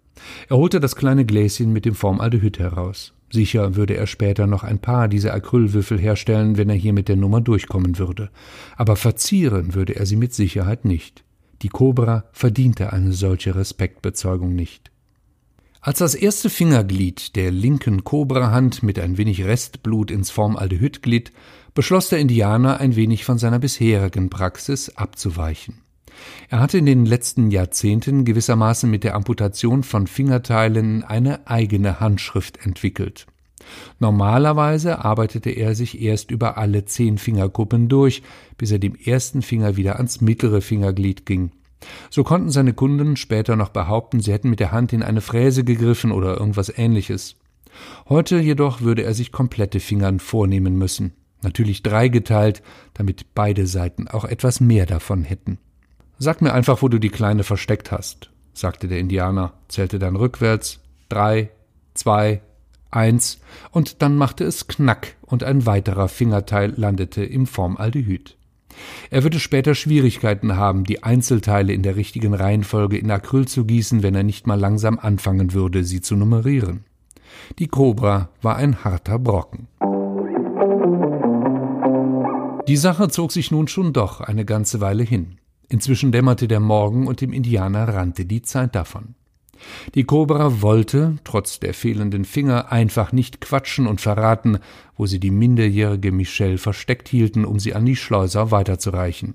Er 0.49 0.59
holte 0.59 0.81
das 0.81 0.97
kleine 0.97 1.25
Gläschen 1.25 1.73
mit 1.73 1.85
dem 1.85 1.95
Formaldehyd 1.95 2.59
heraus. 2.59 3.15
Sicher 3.33 3.77
würde 3.77 3.97
er 3.97 4.07
später 4.07 4.47
noch 4.47 4.65
ein 4.65 4.81
paar 4.81 5.09
dieser 5.09 5.33
Acrylwürfel 5.33 5.99
herstellen, 5.99 6.57
wenn 6.57 6.69
er 6.69 6.77
hier 6.77 6.93
mit 6.93 7.09
der 7.09 7.17
Nummer 7.17 7.41
durchkommen 7.41 7.99
würde. 7.99 8.31
Aber 8.77 8.97
verzieren 8.97 9.75
würde 9.75 9.97
er 9.97 10.05
sie 10.05 10.17
mit 10.17 10.35
Sicherheit 10.35 10.85
nicht. 10.85 11.25
Die 11.63 11.69
Kobra 11.69 12.25
verdiente 12.33 12.93
eine 12.93 13.13
solche 13.13 13.55
Respektbezeugung 13.55 14.55
nicht. 14.55 14.91
Als 15.81 16.01
das 16.01 16.15
erste 16.15 16.51
Fingerglied 16.51 17.37
der 17.37 17.51
linken 17.51 18.05
Kobrahand 18.05 18.83
mit 18.83 18.99
ein 18.99 19.17
wenig 19.17 19.45
Restblut 19.45 20.11
ins 20.11 20.31
Formaldehyd 20.31 21.03
glitt, 21.03 21.33
beschloss 21.73 22.11
der 22.11 22.19
Indianer 22.19 22.81
ein 22.81 22.97
wenig 22.97 23.25
von 23.25 23.39
seiner 23.39 23.59
bisherigen 23.59 24.29
Praxis 24.29 24.91
abzuweichen. 24.91 25.81
Er 26.49 26.61
hatte 26.61 26.79
in 26.79 26.87
den 26.87 27.07
letzten 27.07 27.51
Jahrzehnten 27.51 28.25
gewissermaßen 28.25 28.91
mit 28.91 29.05
der 29.05 29.15
Amputation 29.15 29.83
von 29.83 30.07
Fingerteilen 30.07 31.05
eine 31.05 31.47
eigene 31.47 32.01
Handschrift 32.01 32.65
entwickelt. 32.65 33.27
Normalerweise 33.99 35.05
arbeitete 35.05 35.51
er 35.51 35.75
sich 35.75 36.01
erst 36.01 36.31
über 36.31 36.59
alle 36.59 36.85
zehn 36.87 37.19
Fingerkuppen 37.19 37.89
durch, 37.89 38.23
bis 38.57 38.71
er 38.71 38.79
dem 38.79 38.95
ersten 38.95 39.43
Finger 39.43 39.77
wieder 39.77 39.97
ans 39.97 40.21
mittlere 40.21 40.61
Fingerglied 40.61 41.27
ging. 41.27 41.53
So 42.11 42.25
konnten 42.25 42.51
seine 42.51 42.73
Kunden 42.73 43.17
später 43.17 43.57
noch 43.57 43.71
behaupten, 43.71 44.21
sie 44.21 44.33
hätten 44.33 44.51
mit 44.51 44.61
der 44.61 44.73
Hand 44.73 44.93
in 44.93 45.03
eine 45.03 45.21
Fräse 45.21 45.65
gegriffen 45.65 46.13
oder 46.13 46.39
irgendwas 46.39 46.73
ähnliches. 46.77 47.37
Heute 48.09 48.39
jedoch 48.39 48.81
würde 48.81 49.03
er 49.03 49.15
sich 49.15 49.33
komplette 49.33 49.81
Fingern 49.81 50.19
vornehmen 50.19 50.77
müssen, 50.77 51.13
natürlich 51.43 51.83
dreigeteilt, 51.83 52.63
damit 52.95 53.35
beide 53.35 53.67
Seiten 53.67 54.09
auch 54.09 54.25
etwas 54.25 54.61
mehr 54.61 54.87
davon 54.87 55.25
hätten. 55.25 55.59
Sag 56.23 56.43
mir 56.43 56.53
einfach, 56.53 56.83
wo 56.83 56.89
du 56.89 56.99
die 56.99 57.09
Kleine 57.09 57.45
versteckt 57.45 57.91
hast, 57.91 58.31
sagte 58.53 58.89
der 58.89 58.99
Indianer, 58.99 59.55
zählte 59.69 59.99
dann 59.99 60.17
rückwärts, 60.17 60.81
drei, 61.09 61.49
zwei, 61.95 62.43
eins, 62.91 63.41
und 63.71 64.03
dann 64.03 64.19
machte 64.19 64.45
es 64.45 64.69
Knack 64.69 65.17
und 65.23 65.43
ein 65.43 65.65
weiterer 65.65 66.09
Fingerteil 66.09 66.75
landete 66.77 67.25
im 67.25 67.47
Formaldehyd. 67.47 68.37
Er 69.09 69.23
würde 69.23 69.41
später 69.41 69.75
Schwierigkeiten 69.75 70.57
haben, 70.57 70.85
die 70.85 71.03
Einzelteile 71.03 71.73
in 71.73 71.83
der 71.83 71.97
richtigen 71.97 72.35
Reihenfolge 72.35 72.99
in 72.99 73.11
Acryl 73.11 73.49
zu 73.49 73.65
gießen, 73.65 74.03
wenn 74.03 74.15
er 74.15 74.23
nicht 74.23 74.47
mal 74.47 74.61
langsam 74.61 74.99
anfangen 74.99 75.55
würde, 75.55 75.85
sie 75.85 76.03
zu 76.03 76.17
nummerieren. 76.17 76.85
Die 77.59 77.69
Kobra 77.69 78.29
war 78.43 78.57
ein 78.57 78.85
harter 78.85 79.19
Brocken. 79.19 79.69
Die 82.69 82.77
Sache 82.77 83.09
zog 83.09 83.33
sich 83.33 83.51
nun 83.51 83.69
schon 83.69 83.95
doch 83.95 84.21
eine 84.21 84.45
ganze 84.45 84.83
Weile 84.83 85.03
hin. 85.03 85.40
Inzwischen 85.71 86.11
dämmerte 86.11 86.49
der 86.49 86.61
Morgen 86.61 87.07
und 87.07 87.21
dem 87.21 87.33
Indianer 87.33 87.89
rannte 87.89 88.27
die 88.27 88.43
Zeit 88.43 88.75
davon. 88.75 89.15
Die 89.95 90.05
Kobra 90.05 90.63
wollte, 90.63 91.19
trotz 91.23 91.61
der 91.61 91.75
fehlenden 91.75 92.25
Finger, 92.25 92.73
einfach 92.73 93.13
nicht 93.13 93.41
quatschen 93.41 93.87
und 93.87 94.01
verraten, 94.01 94.59
wo 94.97 95.07
sie 95.07 95.21
die 95.21 95.31
minderjährige 95.31 96.11
Michelle 96.11 96.59
versteckt 96.59 97.09
hielten, 97.09 97.45
um 97.45 97.61
sie 97.61 97.75
an 97.75 97.87
die 97.87 97.95
Schleuser 97.97 98.51
weiterzureichen. 98.51 99.35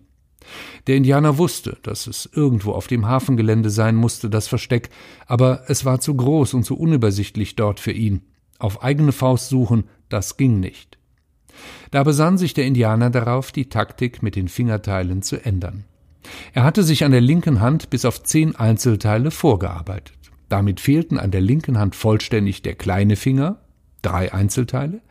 Der 0.87 0.97
Indianer 0.97 1.37
wusste, 1.37 1.77
dass 1.83 2.05
es 2.05 2.29
irgendwo 2.31 2.73
auf 2.73 2.87
dem 2.87 3.07
Hafengelände 3.07 3.69
sein 3.69 3.95
musste, 3.95 4.29
das 4.29 4.47
Versteck, 4.47 4.89
aber 5.27 5.63
es 5.67 5.85
war 5.85 6.01
zu 6.01 6.15
groß 6.15 6.53
und 6.53 6.63
zu 6.63 6.77
unübersichtlich 6.77 7.55
dort 7.55 7.79
für 7.79 7.93
ihn. 7.93 8.23
Auf 8.59 8.83
eigene 8.83 9.13
Faust 9.13 9.49
suchen, 9.49 9.85
das 10.09 10.35
ging 10.35 10.59
nicht. 10.59 10.97
Da 11.91 12.03
besann 12.03 12.37
sich 12.37 12.53
der 12.53 12.65
Indianer 12.65 13.09
darauf, 13.09 13.53
die 13.53 13.69
Taktik 13.69 14.21
mit 14.21 14.35
den 14.35 14.49
Fingerteilen 14.49 15.21
zu 15.21 15.43
ändern. 15.43 15.85
Er 16.53 16.63
hatte 16.63 16.83
sich 16.83 17.03
an 17.03 17.11
der 17.11 17.21
linken 17.21 17.61
Hand 17.61 17.89
bis 17.89 18.05
auf 18.05 18.23
zehn 18.23 18.55
Einzelteile 18.55 19.31
vorgearbeitet. 19.31 20.13
Damit 20.49 20.79
fehlten 20.79 21.17
an 21.17 21.31
der 21.31 21.41
linken 21.41 21.79
Hand 21.79 21.95
vollständig 21.95 22.61
der 22.61 22.75
kleine 22.75 23.15
Finger, 23.15 23.61
drei 24.01 24.33
Einzelteile, 24.33 25.01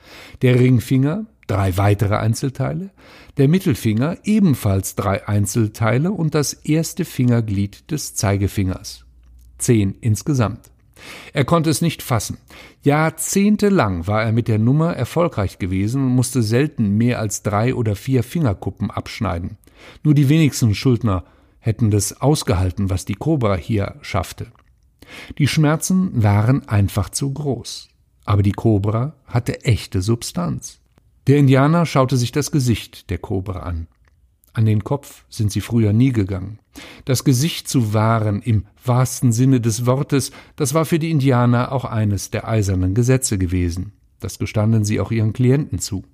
der 0.42 0.58
Ringfinger, 0.58 1.26
drei 1.46 1.76
weitere 1.76 2.16
Einzelteile, 2.16 2.90
der 3.36 3.48
Mittelfinger 3.48 4.18
ebenfalls 4.24 4.94
drei 4.94 5.26
Einzelteile 5.26 6.12
und 6.12 6.34
das 6.34 6.52
erste 6.52 7.04
Fingerglied 7.04 7.90
des 7.90 8.14
Zeigefingers. 8.14 9.04
Zehn 9.58 9.96
insgesamt. 10.00 10.70
Er 11.32 11.44
konnte 11.44 11.70
es 11.70 11.82
nicht 11.82 12.02
fassen. 12.02 12.38
Jahrzehntelang 12.82 14.06
war 14.06 14.22
er 14.22 14.32
mit 14.32 14.48
der 14.48 14.58
Nummer 14.58 14.94
erfolgreich 14.94 15.58
gewesen 15.58 16.02
und 16.02 16.14
musste 16.14 16.42
selten 16.42 16.96
mehr 16.96 17.18
als 17.18 17.42
drei 17.42 17.74
oder 17.74 17.96
vier 17.96 18.22
Fingerkuppen 18.22 18.90
abschneiden. 18.90 19.58
Nur 20.02 20.14
die 20.14 20.28
wenigsten 20.28 20.74
Schuldner 20.74 21.24
hätten 21.58 21.90
das 21.90 22.20
ausgehalten, 22.20 22.90
was 22.90 23.04
die 23.04 23.14
Kobra 23.14 23.56
hier 23.56 23.96
schaffte. 24.02 24.48
Die 25.38 25.48
Schmerzen 25.48 26.22
waren 26.22 26.68
einfach 26.68 27.10
zu 27.10 27.32
groß. 27.32 27.88
Aber 28.24 28.42
die 28.42 28.52
Kobra 28.52 29.14
hatte 29.26 29.64
echte 29.64 30.02
Substanz. 30.02 30.80
Der 31.26 31.38
Indianer 31.38 31.86
schaute 31.86 32.16
sich 32.16 32.32
das 32.32 32.50
Gesicht 32.50 33.10
der 33.10 33.18
Kobra 33.18 33.60
an. 33.60 33.86
An 34.52 34.66
den 34.66 34.84
Kopf 34.84 35.24
sind 35.28 35.50
sie 35.50 35.60
früher 35.60 35.92
nie 35.92 36.12
gegangen. 36.12 36.58
Das 37.04 37.24
Gesicht 37.24 37.68
zu 37.68 37.92
wahren 37.92 38.40
im 38.40 38.66
wahrsten 38.84 39.32
Sinne 39.32 39.60
des 39.60 39.84
Wortes, 39.84 40.30
das 40.56 40.74
war 40.74 40.84
für 40.84 40.98
die 40.98 41.10
Indianer 41.10 41.72
auch 41.72 41.84
eines 41.84 42.30
der 42.30 42.46
eisernen 42.46 42.94
Gesetze 42.94 43.36
gewesen. 43.36 43.92
Das 44.20 44.38
gestanden 44.38 44.84
sie 44.84 45.00
auch 45.00 45.10
ihren 45.10 45.32
Klienten 45.32 45.78
zu. 45.80 46.04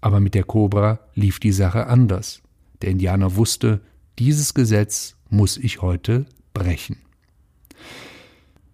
Aber 0.00 0.20
mit 0.20 0.34
der 0.34 0.44
Kobra 0.44 1.00
lief 1.14 1.38
die 1.38 1.52
Sache 1.52 1.86
anders. 1.86 2.42
Der 2.82 2.90
Indianer 2.90 3.36
wusste, 3.36 3.80
dieses 4.18 4.54
Gesetz 4.54 5.16
muss 5.30 5.56
ich 5.56 5.82
heute 5.82 6.26
brechen. 6.54 6.96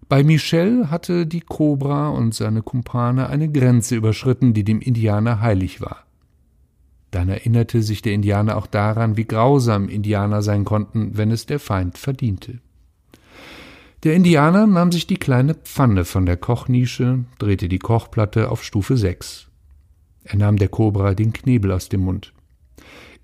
Bei 0.09 0.23
Michel 0.25 0.91
hatte 0.91 1.27
die 1.27 1.41
Kobra 1.41 2.11
und 2.11 2.35
seine 2.35 2.63
Kumpane 2.63 3.29
eine 3.29 3.51
Grenze 3.51 3.97
überschritten, 3.97 4.53
die 4.53 4.65
dem 4.65 4.81
Indianer 4.81 5.41
heilig 5.41 5.81
war. 5.81 6.05
Dann 7.11 7.29
erinnerte 7.29 7.83
sich 7.83 8.03
der 8.03 8.13
Indianer 8.13 8.57
auch 8.57 8.67
daran, 8.67 9.17
wie 9.17 9.25
grausam 9.25 9.89
Indianer 9.89 10.43
sein 10.43 10.65
konnten, 10.65 11.17
wenn 11.17 11.31
es 11.31 11.47
der 11.47 11.61
Feind 11.61 11.99
verdiente. 11.99 12.59
Der 14.03 14.15
Indianer 14.15 14.67
nahm 14.67 14.91
sich 14.91 15.07
die 15.07 15.17
kleine 15.17 15.55
Pfanne 15.55 16.05
von 16.05 16.27
der 16.27 16.37
Kochnische, 16.37 17.25
drehte 17.39 17.69
die 17.69 17.79
Kochplatte 17.79 18.51
auf 18.51 18.65
Stufe 18.65 18.97
6. 18.97 19.49
Er 20.25 20.37
nahm 20.39 20.57
der 20.57 20.69
Kobra 20.69 21.15
den 21.15 21.33
Knebel 21.33 21.71
aus 21.73 21.89
dem 21.89 22.01
Mund. 22.01 22.33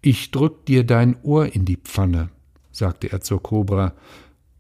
Ich 0.00 0.30
drück 0.30 0.64
dir 0.66 0.84
dein 0.84 1.16
Ohr 1.22 1.54
in 1.54 1.64
die 1.64 1.76
Pfanne, 1.76 2.28
sagte 2.70 3.10
er 3.10 3.20
zur 3.20 3.42
Kobra, 3.42 3.94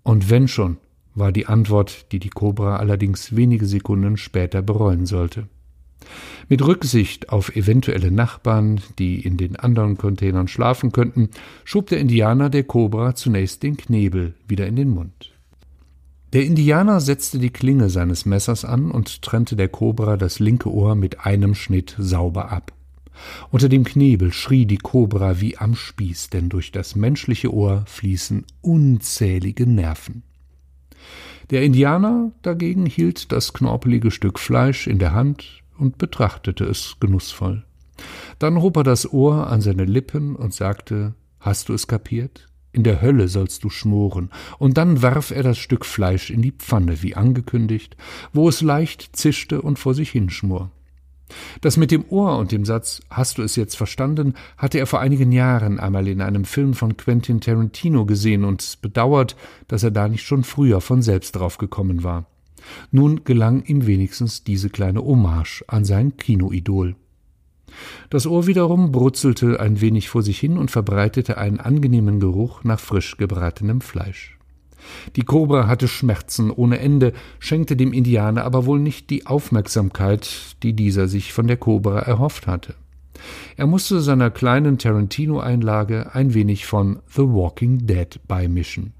und 0.02 0.30
wenn 0.30 0.48
schon, 0.48 0.78
war 1.14 1.32
die 1.32 1.46
Antwort, 1.46 2.12
die 2.12 2.18
die 2.18 2.30
Kobra 2.30 2.76
allerdings 2.76 3.36
wenige 3.36 3.66
Sekunden 3.66 4.16
später 4.16 4.62
bereuen 4.62 5.06
sollte. 5.06 5.48
Mit 6.48 6.64
Rücksicht 6.66 7.28
auf 7.30 7.54
eventuelle 7.54 8.10
Nachbarn, 8.10 8.80
die 8.98 9.20
in 9.20 9.36
den 9.36 9.56
anderen 9.56 9.98
Containern 9.98 10.48
schlafen 10.48 10.92
könnten, 10.92 11.30
schob 11.64 11.88
der 11.88 11.98
Indianer 11.98 12.50
der 12.50 12.64
Kobra 12.64 13.14
zunächst 13.14 13.62
den 13.62 13.76
Knebel 13.76 14.34
wieder 14.46 14.66
in 14.66 14.76
den 14.76 14.88
Mund. 14.88 15.32
Der 16.32 16.44
Indianer 16.44 17.00
setzte 17.00 17.38
die 17.38 17.50
Klinge 17.50 17.90
seines 17.90 18.26
Messers 18.26 18.64
an 18.64 18.90
und 18.90 19.22
trennte 19.22 19.56
der 19.56 19.68
Kobra 19.68 20.16
das 20.16 20.38
linke 20.38 20.72
Ohr 20.72 20.94
mit 20.94 21.24
einem 21.24 21.54
Schnitt 21.54 21.96
sauber 21.98 22.50
ab. 22.50 22.72
Unter 23.50 23.68
dem 23.68 23.84
Knebel 23.84 24.32
schrie 24.32 24.66
die 24.66 24.78
Kobra 24.78 25.40
wie 25.40 25.56
am 25.58 25.74
Spieß, 25.74 26.30
denn 26.30 26.48
durch 26.48 26.72
das 26.72 26.96
menschliche 26.96 27.52
Ohr 27.52 27.84
fließen 27.86 28.44
unzählige 28.60 29.66
Nerven. 29.66 30.22
Der 31.50 31.62
Indianer 31.62 32.32
dagegen 32.42 32.86
hielt 32.86 33.32
das 33.32 33.54
knorpelige 33.54 34.10
Stück 34.10 34.38
Fleisch 34.38 34.86
in 34.86 34.98
der 34.98 35.12
Hand 35.12 35.62
und 35.78 35.96
betrachtete 35.96 36.64
es 36.64 36.96
genussvoll. 37.00 37.64
Dann 38.38 38.60
hob 38.60 38.76
er 38.76 38.84
das 38.84 39.12
Ohr 39.12 39.46
an 39.48 39.60
seine 39.60 39.84
Lippen 39.84 40.36
und 40.36 40.54
sagte 40.54 41.14
Hast 41.40 41.68
du 41.68 41.74
es 41.74 41.86
kapiert? 41.86 42.48
In 42.72 42.84
der 42.84 43.00
Hölle 43.00 43.28
sollst 43.28 43.64
du 43.64 43.70
schmoren. 43.70 44.30
Und 44.58 44.76
dann 44.76 45.02
warf 45.02 45.30
er 45.30 45.42
das 45.42 45.58
Stück 45.58 45.86
Fleisch 45.86 46.30
in 46.30 46.42
die 46.42 46.52
Pfanne, 46.52 47.02
wie 47.02 47.14
angekündigt, 47.14 47.96
wo 48.32 48.48
es 48.48 48.60
leicht 48.60 49.16
zischte 49.16 49.62
und 49.62 49.78
vor 49.78 49.94
sich 49.94 50.10
hinschmor. 50.10 50.70
Das 51.60 51.76
mit 51.76 51.90
dem 51.90 52.04
Ohr 52.08 52.38
und 52.38 52.52
dem 52.52 52.64
Satz 52.64 53.00
Hast 53.10 53.38
du 53.38 53.42
es 53.42 53.56
jetzt 53.56 53.76
verstanden? 53.76 54.34
hatte 54.56 54.78
er 54.78 54.86
vor 54.86 55.00
einigen 55.00 55.32
Jahren 55.32 55.78
einmal 55.78 56.08
in 56.08 56.20
einem 56.20 56.44
Film 56.44 56.74
von 56.74 56.96
Quentin 56.96 57.40
Tarantino 57.40 58.06
gesehen 58.06 58.44
und 58.44 58.78
bedauert, 58.80 59.36
dass 59.66 59.82
er 59.82 59.90
da 59.90 60.08
nicht 60.08 60.24
schon 60.24 60.44
früher 60.44 60.80
von 60.80 61.02
selbst 61.02 61.32
drauf 61.32 61.58
gekommen 61.58 62.02
war. 62.02 62.26
Nun 62.90 63.24
gelang 63.24 63.62
ihm 63.64 63.86
wenigstens 63.86 64.44
diese 64.44 64.70
kleine 64.70 65.02
Hommage 65.02 65.64
an 65.68 65.84
sein 65.84 66.16
Kinoidol. 66.16 66.96
Das 68.10 68.26
Ohr 68.26 68.46
wiederum 68.46 68.92
brutzelte 68.92 69.60
ein 69.60 69.80
wenig 69.80 70.08
vor 70.08 70.22
sich 70.22 70.38
hin 70.38 70.56
und 70.56 70.70
verbreitete 70.70 71.38
einen 71.38 71.60
angenehmen 71.60 72.20
Geruch 72.20 72.64
nach 72.64 72.80
frisch 72.80 73.16
gebratenem 73.16 73.80
Fleisch. 73.80 74.37
Die 75.16 75.22
Kobra 75.22 75.66
hatte 75.66 75.88
Schmerzen 75.88 76.50
ohne 76.50 76.78
Ende, 76.78 77.12
schenkte 77.38 77.76
dem 77.76 77.92
Indianer 77.92 78.44
aber 78.44 78.66
wohl 78.66 78.78
nicht 78.78 79.10
die 79.10 79.26
Aufmerksamkeit, 79.26 80.56
die 80.62 80.74
dieser 80.74 81.08
sich 81.08 81.32
von 81.32 81.46
der 81.46 81.56
Kobra 81.56 82.00
erhofft 82.00 82.46
hatte. 82.46 82.74
Er 83.56 83.66
musste 83.66 84.00
seiner 84.00 84.30
kleinen 84.30 84.78
Tarantino-Einlage 84.78 86.14
ein 86.14 86.34
wenig 86.34 86.66
von 86.66 87.00
The 87.08 87.22
Walking 87.22 87.86
Dead 87.86 88.20
beimischen. 88.28 88.92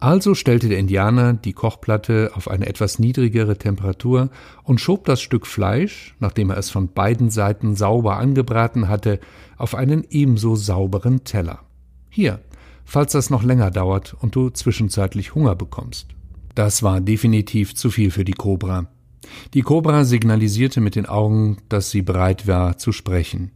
Also 0.00 0.34
stellte 0.34 0.68
der 0.68 0.78
Indianer 0.78 1.32
die 1.32 1.54
Kochplatte 1.54 2.32
auf 2.34 2.48
eine 2.48 2.66
etwas 2.66 2.98
niedrigere 2.98 3.56
Temperatur 3.56 4.28
und 4.62 4.80
schob 4.80 5.06
das 5.06 5.22
Stück 5.22 5.46
Fleisch, 5.46 6.14
nachdem 6.20 6.50
er 6.50 6.58
es 6.58 6.70
von 6.70 6.88
beiden 6.88 7.30
Seiten 7.30 7.74
sauber 7.74 8.18
angebraten 8.18 8.88
hatte, 8.88 9.18
auf 9.56 9.74
einen 9.74 10.04
ebenso 10.10 10.56
sauberen 10.56 11.24
Teller. 11.24 11.60
Hier, 12.10 12.40
falls 12.84 13.12
das 13.12 13.30
noch 13.30 13.42
länger 13.42 13.70
dauert 13.70 14.14
und 14.20 14.36
du 14.36 14.50
zwischenzeitlich 14.50 15.34
Hunger 15.34 15.54
bekommst. 15.54 16.08
Das 16.54 16.82
war 16.82 17.00
definitiv 17.00 17.74
zu 17.74 17.90
viel 17.90 18.10
für 18.10 18.24
die 18.24 18.32
Kobra. 18.32 18.86
Die 19.54 19.62
Kobra 19.62 20.04
signalisierte 20.04 20.80
mit 20.80 20.96
den 20.96 21.06
Augen, 21.06 21.58
dass 21.68 21.90
sie 21.90 22.02
bereit 22.02 22.46
war 22.46 22.78
zu 22.78 22.92
sprechen. 22.92 23.50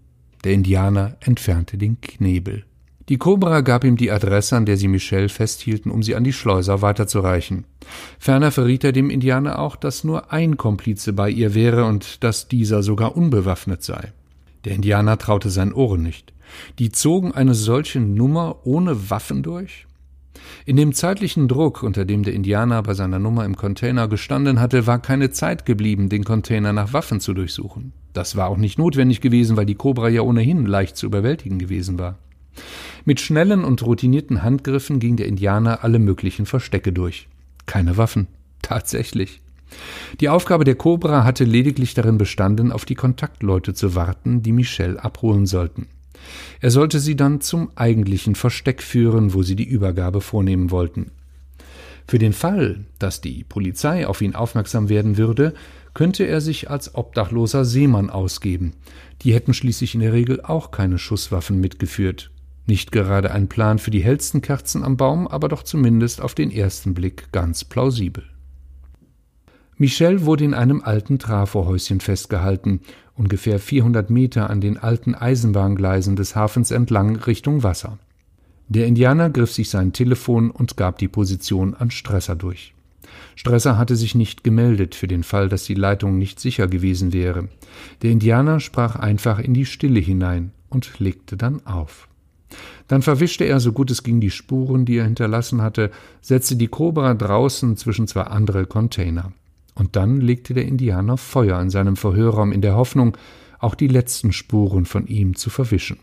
Der 0.44 0.52
Indianer 0.52 1.16
entfernte 1.20 1.78
den 1.78 2.00
Knebel. 2.00 2.64
Die 3.08 3.16
Kobra 3.16 3.62
gab 3.62 3.84
ihm 3.84 3.96
die 3.96 4.10
Adresse, 4.10 4.56
an 4.56 4.66
der 4.66 4.76
sie 4.76 4.88
Michelle 4.88 5.30
festhielten, 5.30 5.90
um 5.90 6.02
sie 6.02 6.14
an 6.14 6.24
die 6.24 6.32
Schleuser 6.34 6.82
weiterzureichen. 6.82 7.64
Ferner 8.18 8.50
verriet 8.50 8.84
er 8.84 8.92
dem 8.92 9.08
Indianer 9.08 9.58
auch, 9.58 9.76
dass 9.76 10.04
nur 10.04 10.30
ein 10.30 10.58
Komplize 10.58 11.14
bei 11.14 11.30
ihr 11.30 11.54
wäre 11.54 11.86
und 11.86 12.22
dass 12.22 12.48
dieser 12.48 12.82
sogar 12.82 13.16
unbewaffnet 13.16 13.82
sei. 13.82 14.12
Der 14.68 14.74
Indianer 14.74 15.16
traute 15.16 15.48
seinen 15.48 15.72
Ohren 15.72 16.02
nicht. 16.02 16.34
Die 16.78 16.92
zogen 16.92 17.32
eine 17.32 17.54
solche 17.54 18.00
Nummer 18.00 18.66
ohne 18.66 19.08
Waffen 19.08 19.42
durch? 19.42 19.86
In 20.66 20.76
dem 20.76 20.92
zeitlichen 20.92 21.48
Druck, 21.48 21.82
unter 21.82 22.04
dem 22.04 22.22
der 22.22 22.34
Indianer 22.34 22.82
bei 22.82 22.92
seiner 22.92 23.18
Nummer 23.18 23.46
im 23.46 23.56
Container 23.56 24.08
gestanden 24.08 24.60
hatte, 24.60 24.86
war 24.86 25.00
keine 25.00 25.30
Zeit 25.30 25.64
geblieben, 25.64 26.10
den 26.10 26.22
Container 26.22 26.74
nach 26.74 26.92
Waffen 26.92 27.18
zu 27.18 27.32
durchsuchen. 27.32 27.94
Das 28.12 28.36
war 28.36 28.50
auch 28.50 28.58
nicht 28.58 28.78
notwendig 28.78 29.22
gewesen, 29.22 29.56
weil 29.56 29.64
die 29.64 29.74
Cobra 29.74 30.10
ja 30.10 30.20
ohnehin 30.20 30.66
leicht 30.66 30.98
zu 30.98 31.06
überwältigen 31.06 31.58
gewesen 31.58 31.98
war. 31.98 32.18
Mit 33.06 33.20
schnellen 33.20 33.64
und 33.64 33.82
routinierten 33.82 34.42
Handgriffen 34.42 35.00
ging 35.00 35.16
der 35.16 35.28
Indianer 35.28 35.82
alle 35.82 35.98
möglichen 35.98 36.44
Verstecke 36.44 36.92
durch. 36.92 37.26
Keine 37.64 37.96
Waffen. 37.96 38.26
Tatsächlich. 38.60 39.40
Die 40.20 40.28
Aufgabe 40.28 40.64
der 40.64 40.74
Cobra 40.74 41.24
hatte 41.24 41.44
lediglich 41.44 41.94
darin 41.94 42.18
bestanden, 42.18 42.72
auf 42.72 42.84
die 42.84 42.94
Kontaktleute 42.94 43.74
zu 43.74 43.94
warten, 43.94 44.42
die 44.42 44.52
Michelle 44.52 45.02
abholen 45.02 45.46
sollten. 45.46 45.86
Er 46.60 46.70
sollte 46.70 47.00
sie 47.00 47.16
dann 47.16 47.40
zum 47.40 47.70
eigentlichen 47.76 48.34
Versteck 48.34 48.82
führen, 48.82 49.34
wo 49.34 49.42
sie 49.42 49.56
die 49.56 49.68
Übergabe 49.68 50.20
vornehmen 50.20 50.70
wollten. 50.70 51.12
Für 52.06 52.18
den 52.18 52.32
Fall, 52.32 52.86
dass 52.98 53.20
die 53.20 53.44
Polizei 53.44 54.06
auf 54.06 54.22
ihn 54.22 54.34
aufmerksam 54.34 54.88
werden 54.88 55.18
würde, 55.18 55.52
könnte 55.92 56.24
er 56.24 56.40
sich 56.40 56.70
als 56.70 56.94
obdachloser 56.94 57.64
Seemann 57.64 58.08
ausgeben. 58.08 58.72
Die 59.22 59.34
hätten 59.34 59.52
schließlich 59.52 59.94
in 59.94 60.00
der 60.00 60.12
Regel 60.12 60.40
auch 60.40 60.70
keine 60.70 60.98
Schusswaffen 60.98 61.60
mitgeführt. 61.60 62.30
Nicht 62.66 62.92
gerade 62.92 63.30
ein 63.30 63.48
Plan 63.48 63.78
für 63.78 63.90
die 63.90 64.02
hellsten 64.02 64.42
Kerzen 64.42 64.84
am 64.84 64.96
Baum, 64.96 65.26
aber 65.26 65.48
doch 65.48 65.62
zumindest 65.62 66.20
auf 66.20 66.34
den 66.34 66.50
ersten 66.50 66.94
Blick 66.94 67.32
ganz 67.32 67.64
plausibel. 67.64 68.24
Michel 69.80 70.24
wurde 70.24 70.44
in 70.44 70.54
einem 70.54 70.82
alten 70.82 71.20
Trafohäuschen 71.20 72.00
festgehalten, 72.00 72.80
ungefähr 73.14 73.60
400 73.60 74.10
Meter 74.10 74.50
an 74.50 74.60
den 74.60 74.76
alten 74.76 75.14
Eisenbahngleisen 75.14 76.16
des 76.16 76.34
Hafens 76.34 76.72
entlang 76.72 77.14
Richtung 77.14 77.62
Wasser. 77.62 77.96
Der 78.66 78.88
Indianer 78.88 79.30
griff 79.30 79.52
sich 79.52 79.70
sein 79.70 79.92
Telefon 79.92 80.50
und 80.50 80.76
gab 80.76 80.98
die 80.98 81.06
Position 81.06 81.74
an 81.74 81.92
Stresser 81.92 82.34
durch. 82.34 82.74
Stresser 83.36 83.78
hatte 83.78 83.94
sich 83.94 84.16
nicht 84.16 84.42
gemeldet 84.42 84.96
für 84.96 85.06
den 85.06 85.22
Fall, 85.22 85.48
dass 85.48 85.62
die 85.62 85.74
Leitung 85.74 86.18
nicht 86.18 86.40
sicher 86.40 86.66
gewesen 86.66 87.12
wäre. 87.12 87.48
Der 88.02 88.10
Indianer 88.10 88.58
sprach 88.58 88.96
einfach 88.96 89.38
in 89.38 89.54
die 89.54 89.64
Stille 89.64 90.00
hinein 90.00 90.50
und 90.70 90.98
legte 90.98 91.36
dann 91.36 91.64
auf. 91.66 92.08
Dann 92.88 93.02
verwischte 93.02 93.44
er 93.44 93.60
so 93.60 93.72
gut 93.72 93.92
es 93.92 94.02
ging 94.02 94.20
die 94.20 94.32
Spuren, 94.32 94.86
die 94.86 94.96
er 94.96 95.04
hinterlassen 95.04 95.62
hatte, 95.62 95.92
setzte 96.20 96.56
die 96.56 96.68
Cobra 96.68 97.14
draußen 97.14 97.76
zwischen 97.76 98.08
zwei 98.08 98.22
andere 98.22 98.66
Container. 98.66 99.32
Und 99.78 99.94
dann 99.94 100.20
legte 100.20 100.54
der 100.54 100.64
Indianer 100.64 101.16
Feuer 101.16 101.60
in 101.60 101.70
seinem 101.70 101.94
Verhörraum 101.94 102.50
in 102.50 102.60
der 102.60 102.74
Hoffnung, 102.74 103.16
auch 103.60 103.76
die 103.76 103.86
letzten 103.86 104.32
Spuren 104.32 104.86
von 104.86 105.06
ihm 105.06 105.36
zu 105.36 105.50
verwischen. 105.50 105.98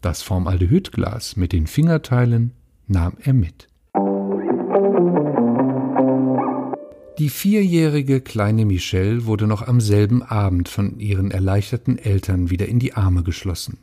Das 0.00 0.22
Formaldehydglas 0.22 1.36
mit 1.36 1.52
den 1.52 1.66
Fingerteilen 1.66 2.52
nahm 2.86 3.14
er 3.20 3.32
mit. 3.32 3.66
Die 7.18 7.28
vierjährige 7.28 8.20
kleine 8.20 8.64
Michelle 8.64 9.26
wurde 9.26 9.48
noch 9.48 9.66
am 9.66 9.80
selben 9.80 10.22
Abend 10.22 10.68
von 10.68 11.00
ihren 11.00 11.32
erleichterten 11.32 11.98
Eltern 11.98 12.48
wieder 12.48 12.66
in 12.66 12.78
die 12.78 12.94
Arme 12.94 13.24
geschlossen. 13.24 13.78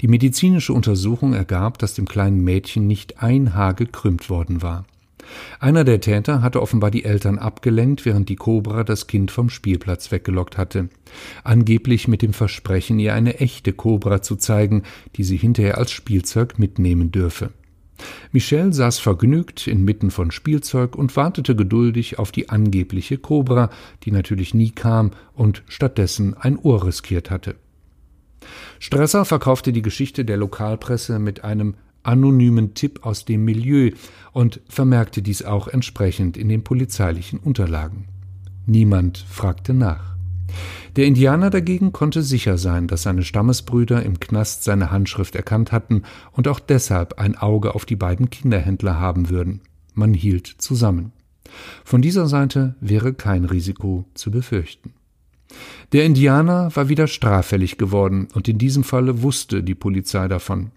Die 0.00 0.08
medizinische 0.08 0.72
Untersuchung 0.72 1.34
ergab, 1.34 1.78
dass 1.78 1.94
dem 1.94 2.06
kleinen 2.06 2.42
Mädchen 2.42 2.86
nicht 2.86 3.22
ein 3.22 3.54
Haar 3.54 3.74
gekrümmt 3.74 4.30
worden 4.30 4.62
war. 4.62 4.84
Einer 5.60 5.84
der 5.84 6.00
Täter 6.00 6.42
hatte 6.42 6.60
offenbar 6.60 6.90
die 6.90 7.04
Eltern 7.04 7.38
abgelenkt, 7.38 8.04
während 8.04 8.28
die 8.28 8.36
Kobra 8.36 8.84
das 8.84 9.06
Kind 9.06 9.30
vom 9.30 9.48
Spielplatz 9.48 10.10
weggelockt 10.10 10.58
hatte. 10.58 10.88
Angeblich 11.44 12.08
mit 12.08 12.22
dem 12.22 12.32
Versprechen, 12.32 12.98
ihr 12.98 13.14
eine 13.14 13.40
echte 13.40 13.72
Kobra 13.72 14.22
zu 14.22 14.36
zeigen, 14.36 14.82
die 15.16 15.24
sie 15.24 15.36
hinterher 15.36 15.78
als 15.78 15.92
Spielzeug 15.92 16.58
mitnehmen 16.58 17.12
dürfe. 17.12 17.50
Michelle 18.32 18.72
saß 18.72 18.98
vergnügt 18.98 19.66
inmitten 19.66 20.10
von 20.10 20.30
Spielzeug 20.30 20.96
und 20.96 21.14
wartete 21.16 21.54
geduldig 21.54 22.18
auf 22.18 22.32
die 22.32 22.48
angebliche 22.48 23.18
Kobra, 23.18 23.70
die 24.02 24.10
natürlich 24.10 24.54
nie 24.54 24.70
kam 24.70 25.12
und 25.34 25.62
stattdessen 25.68 26.34
ein 26.34 26.58
Ohr 26.58 26.84
riskiert 26.84 27.30
hatte. 27.30 27.54
Stresser 28.80 29.24
verkaufte 29.24 29.72
die 29.72 29.82
Geschichte 29.82 30.24
der 30.24 30.36
Lokalpresse 30.36 31.18
mit 31.18 31.44
einem 31.44 31.74
anonymen 32.02 32.74
Tipp 32.74 33.00
aus 33.04 33.24
dem 33.24 33.44
Milieu 33.44 33.90
und 34.32 34.60
vermerkte 34.68 35.22
dies 35.22 35.42
auch 35.42 35.68
entsprechend 35.68 36.36
in 36.36 36.48
den 36.48 36.64
polizeilichen 36.64 37.38
Unterlagen. 37.38 38.08
Niemand 38.66 39.18
fragte 39.18 39.74
nach. 39.74 40.16
Der 40.96 41.06
Indianer 41.06 41.48
dagegen 41.48 41.92
konnte 41.92 42.22
sicher 42.22 42.58
sein, 42.58 42.86
dass 42.86 43.02
seine 43.02 43.22
Stammesbrüder 43.22 44.02
im 44.02 44.20
Knast 44.20 44.64
seine 44.64 44.90
Handschrift 44.90 45.34
erkannt 45.34 45.72
hatten 45.72 46.02
und 46.32 46.48
auch 46.48 46.60
deshalb 46.60 47.18
ein 47.18 47.36
Auge 47.36 47.74
auf 47.74 47.86
die 47.86 47.96
beiden 47.96 48.28
Kinderhändler 48.28 49.00
haben 49.00 49.30
würden. 49.30 49.60
Man 49.94 50.12
hielt 50.12 50.46
zusammen. 50.46 51.12
Von 51.84 52.02
dieser 52.02 52.26
Seite 52.26 52.74
wäre 52.80 53.14
kein 53.14 53.44
Risiko 53.44 54.04
zu 54.14 54.30
befürchten. 54.30 54.92
Der 55.92 56.04
Indianer 56.04 56.74
war 56.74 56.88
wieder 56.88 57.06
straffällig 57.06 57.76
geworden, 57.76 58.28
und 58.32 58.48
in 58.48 58.58
diesem 58.58 58.84
Falle 58.84 59.22
wusste 59.22 59.62
die 59.62 59.74
Polizei 59.74 60.28
davon. 60.28 60.70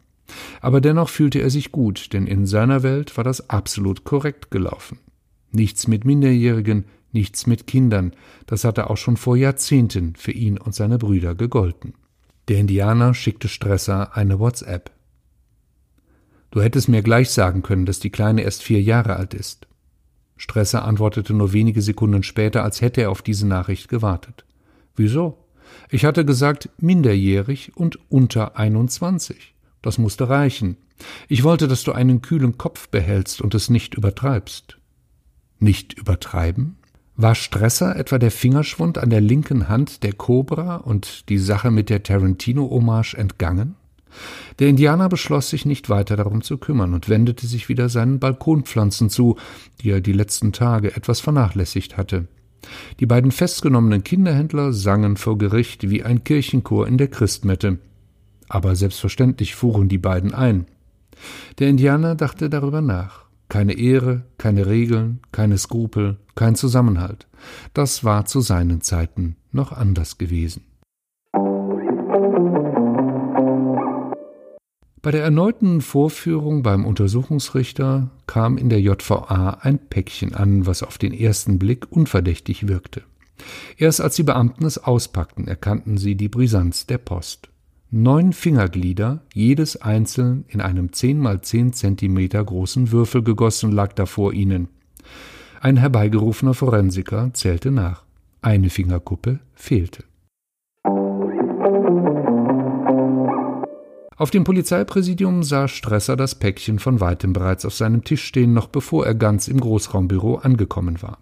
Aber 0.62 0.82
dennoch 0.82 1.10
fühlte 1.10 1.40
er 1.40 1.50
sich 1.50 1.72
gut, 1.72 2.14
denn 2.14 2.28
in 2.28 2.46
seiner 2.46 2.84
Welt 2.84 3.16
war 3.18 3.24
das 3.24 3.50
absolut 3.50 4.04
korrekt 4.04 4.52
gelaufen. 4.52 5.00
Nichts 5.52 5.88
mit 5.88 6.06
Minderjährigen, 6.06 6.86
nichts 7.12 7.48
mit 7.48 7.68
Kindern, 7.68 8.14
das 8.46 8.64
hatte 8.64 8.90
auch 8.90 8.98
schon 8.98 9.18
vor 9.18 9.38
Jahrzehnten 9.38 10.16
für 10.16 10.32
ihn 10.32 10.58
und 10.58 10.76
seine 10.76 10.98
Brüder 10.98 11.34
gegolten. 11.36 11.94
Der 12.48 12.60
Indianer 12.60 13.14
schickte 13.14 13.48
Stresser 13.48 14.16
eine 14.16 14.40
WhatsApp. 14.40 14.92
Du 16.52 16.62
hättest 16.62 16.90
mir 16.90 17.02
gleich 17.02 17.32
sagen 17.32 17.64
können, 17.64 17.86
dass 17.86 18.00
die 18.00 18.12
Kleine 18.12 18.44
erst 18.44 18.64
vier 18.64 18.82
Jahre 18.82 19.16
alt 19.16 19.34
ist. 19.34 19.68
Stresser 20.38 20.86
antwortete 20.86 21.34
nur 21.34 21.54
wenige 21.54 21.82
Sekunden 21.82 22.24
später, 22.24 22.64
als 22.64 22.82
hätte 22.82 23.02
er 23.02 23.12
auf 23.12 23.22
diese 23.22 23.48
Nachricht 23.48 23.88
gewartet. 23.88 24.46
Wieso? 24.96 25.38
Ich 25.90 26.06
hatte 26.06 26.26
gesagt 26.26 26.70
minderjährig 26.78 27.72
und 27.76 28.00
unter 28.10 28.58
21. 28.58 29.55
Das 29.86 30.00
musste 30.00 30.30
reichen. 30.30 30.78
Ich 31.28 31.44
wollte, 31.44 31.68
dass 31.68 31.84
du 31.84 31.92
einen 31.92 32.24
kühlen 32.24 32.58
Kopf 32.58 32.90
behältst 32.90 33.40
und 33.40 33.54
es 33.54 33.70
nicht 33.70 33.94
übertreibst. 33.94 34.80
Nicht 35.60 35.94
übertreiben? 35.94 36.78
War 37.16 37.36
Stresser 37.36 37.96
etwa 37.96 38.18
der 38.18 38.32
Fingerschwund 38.32 38.98
an 38.98 39.12
der 39.12 39.22
linken 39.22 39.70
Hand 39.70 40.02
der 40.02 40.14
Cobra 40.14 40.78
und 40.78 41.30
die 41.30 41.38
Sache 41.38 41.70
mit 41.70 41.92
der 41.92 42.02
Tarantino-Hommage 42.02 43.14
entgangen? 43.14 43.76
Der 44.58 44.70
Indianer 44.70 45.08
beschloss 45.08 45.52
sich 45.52 45.68
nicht 45.68 45.88
weiter 45.88 46.16
darum 46.16 46.42
zu 46.42 46.58
kümmern 46.58 46.96
und 46.96 47.08
wendete 47.08 47.46
sich 47.46 47.70
wieder 47.70 47.88
seinen 47.88 48.18
Balkonpflanzen 48.18 49.12
zu, 49.12 49.38
die 49.82 49.92
er 49.92 50.02
die 50.02 50.14
letzten 50.14 50.52
Tage 50.52 50.96
etwas 50.96 51.20
vernachlässigt 51.20 51.96
hatte. 51.96 52.28
Die 53.00 53.06
beiden 53.06 53.32
festgenommenen 53.32 54.04
Kinderhändler 54.04 54.74
sangen 54.74 55.16
vor 55.16 55.38
Gericht 55.38 55.92
wie 55.92 56.02
ein 56.02 56.24
Kirchenchor 56.24 56.88
in 56.88 56.98
der 56.98 57.10
Christmette. 57.10 57.78
Aber 58.48 58.76
selbstverständlich 58.76 59.56
fuhren 59.56 59.90
die 59.90 59.98
beiden 59.98 60.34
ein. 60.34 60.66
Der 61.60 61.70
Indianer 61.70 62.16
dachte 62.16 62.50
darüber 62.50 62.82
nach. 62.82 63.26
Keine 63.48 63.74
Ehre, 63.74 64.24
keine 64.38 64.66
Regeln, 64.66 65.20
keine 65.32 65.58
Skrupel, 65.58 66.18
kein 66.36 66.56
Zusammenhalt. 66.56 67.28
Das 67.74 68.04
war 68.04 68.26
zu 68.26 68.42
seinen 68.42 68.82
Zeiten 68.82 69.36
noch 69.52 69.72
anders 69.72 70.18
gewesen. 70.18 70.64
Bei 75.02 75.12
der 75.12 75.24
erneuten 75.24 75.82
Vorführung 75.82 76.64
beim 76.64 76.84
Untersuchungsrichter 76.84 78.10
kam 78.26 78.58
in 78.58 78.70
der 78.70 78.82
JVA 78.82 79.60
ein 79.62 79.78
Päckchen 79.78 80.34
an, 80.34 80.66
was 80.66 80.82
auf 80.82 80.98
den 80.98 81.14
ersten 81.14 81.60
Blick 81.60 81.86
unverdächtig 81.92 82.68
wirkte. 82.68 83.04
Erst 83.78 84.02
als 84.02 84.16
die 84.16 84.24
Beamten 84.24 84.66
es 84.66 84.80
auspackten, 84.80 85.48
erkannten 85.48 86.00
sie 86.00 86.16
die 86.16 86.28
Brisanz 86.28 86.88
der 86.88 86.98
Post. 86.98 87.50
Neun 87.98 88.34
Fingerglieder, 88.34 89.22
jedes 89.34 89.82
einzeln 89.82 90.44
in 90.50 90.60
einem 90.60 90.92
zehn 90.92 91.18
mal 91.18 91.40
zehn 91.40 91.72
Zentimeter 91.72 92.44
großen 92.44 92.92
Würfel 92.92 93.24
gegossen, 93.24 93.72
lag 93.72 93.94
da 93.94 94.06
vor 94.06 94.34
ihnen. 94.34 94.68
Ein 95.62 95.78
herbeigerufener 95.78 96.54
Forensiker 96.54 97.30
zählte 97.34 97.72
nach. 97.72 98.04
Eine 98.42 98.70
Fingerkuppe 98.70 99.40
fehlte. 99.54 100.04
Auf 104.18 104.30
dem 104.30 104.44
Polizeipräsidium 104.44 105.44
sah 105.44 105.70
Stresser 105.70 106.18
das 106.18 106.36
Päckchen 106.36 106.80
von 106.80 107.00
weitem 107.00 107.32
bereits 107.32 107.64
auf 107.64 107.76
seinem 107.76 108.04
Tisch 108.04 108.26
stehen, 108.26 108.52
noch 108.52 108.68
bevor 108.68 109.06
er 109.06 109.16
ganz 109.16 109.48
im 109.48 109.62
Großraumbüro 109.62 110.36
angekommen 110.36 111.02
war. 111.02 111.20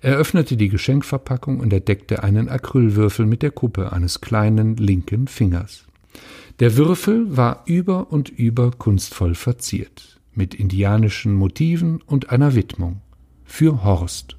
Er 0.00 0.16
öffnete 0.16 0.56
die 0.56 0.70
Geschenkverpackung 0.70 1.60
und 1.60 1.72
entdeckte 1.72 2.24
einen 2.24 2.48
Acrylwürfel 2.48 3.26
mit 3.26 3.42
der 3.42 3.52
Kuppe 3.52 3.92
eines 3.92 4.20
kleinen 4.20 4.74
linken 4.74 5.28
Fingers. 5.28 5.84
Der 6.60 6.76
Würfel 6.76 7.38
war 7.38 7.62
über 7.64 8.12
und 8.12 8.28
über 8.28 8.70
kunstvoll 8.70 9.34
verziert, 9.34 10.20
mit 10.34 10.54
indianischen 10.54 11.32
Motiven 11.32 12.02
und 12.02 12.28
einer 12.28 12.54
Widmung. 12.54 13.00
Für 13.44 13.82
Horst. 13.82 14.36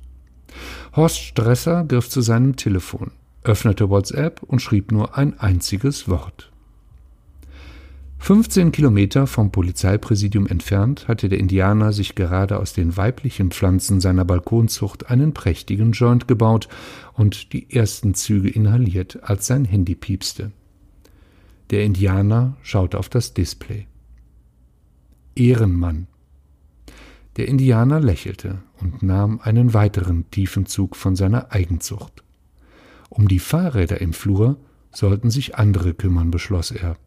Horst 0.95 1.17
Stresser 1.17 1.83
griff 1.83 2.09
zu 2.09 2.21
seinem 2.21 2.57
Telefon, 2.57 3.09
öffnete 3.41 3.89
WhatsApp 3.89 4.43
und 4.43 4.61
schrieb 4.61 4.91
nur 4.91 5.17
ein 5.17 5.39
einziges 5.39 6.07
Wort. 6.07 6.51
15 8.19 8.71
Kilometer 8.71 9.25
vom 9.25 9.51
Polizeipräsidium 9.51 10.45
entfernt 10.45 11.07
hatte 11.07 11.27
der 11.27 11.39
Indianer 11.39 11.91
sich 11.91 12.13
gerade 12.13 12.59
aus 12.59 12.73
den 12.73 12.95
weiblichen 12.97 13.49
Pflanzen 13.49 13.99
seiner 13.99 14.25
Balkonzucht 14.25 15.09
einen 15.09 15.33
prächtigen 15.33 15.93
Joint 15.93 16.27
gebaut 16.27 16.67
und 17.13 17.51
die 17.51 17.71
ersten 17.75 18.13
Züge 18.13 18.49
inhaliert, 18.49 19.23
als 19.23 19.47
sein 19.47 19.65
Handy 19.65 19.95
piepste. 19.95 20.51
Der 21.71 21.85
Indianer 21.85 22.57
schaute 22.61 22.99
auf 22.99 23.07
das 23.07 23.33
Display. 23.33 23.87
Ehrenmann. 25.35 26.07
Der 27.37 27.47
Indianer 27.47 28.01
lächelte 28.01 28.61
und 28.81 29.01
nahm 29.03 29.39
einen 29.41 29.73
weiteren 29.73 30.29
tiefen 30.31 30.65
Zug 30.65 30.97
von 30.97 31.15
seiner 31.15 31.53
Eigenzucht. 31.53 32.23
Um 33.09 33.29
die 33.29 33.39
Fahrräder 33.39 34.01
im 34.01 34.11
Flur 34.11 34.57
sollten 34.91 35.31
sich 35.31 35.55
andere 35.55 35.93
kümmern, 35.93 36.29
beschloss 36.29 36.71
er. 36.71 36.97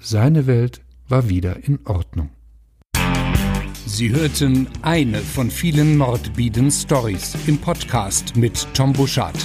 Seine 0.00 0.46
Welt 0.46 0.80
war 1.08 1.28
wieder 1.28 1.62
in 1.64 1.80
Ordnung. 1.84 2.30
Sie 3.84 4.10
hörten 4.10 4.66
eine 4.80 5.18
von 5.18 5.50
vielen 5.50 5.98
Mordbieden 5.98 6.70
Stories 6.70 7.36
im 7.46 7.58
Podcast 7.58 8.34
mit 8.34 8.66
Tom 8.72 8.94
Buschardt. 8.94 9.44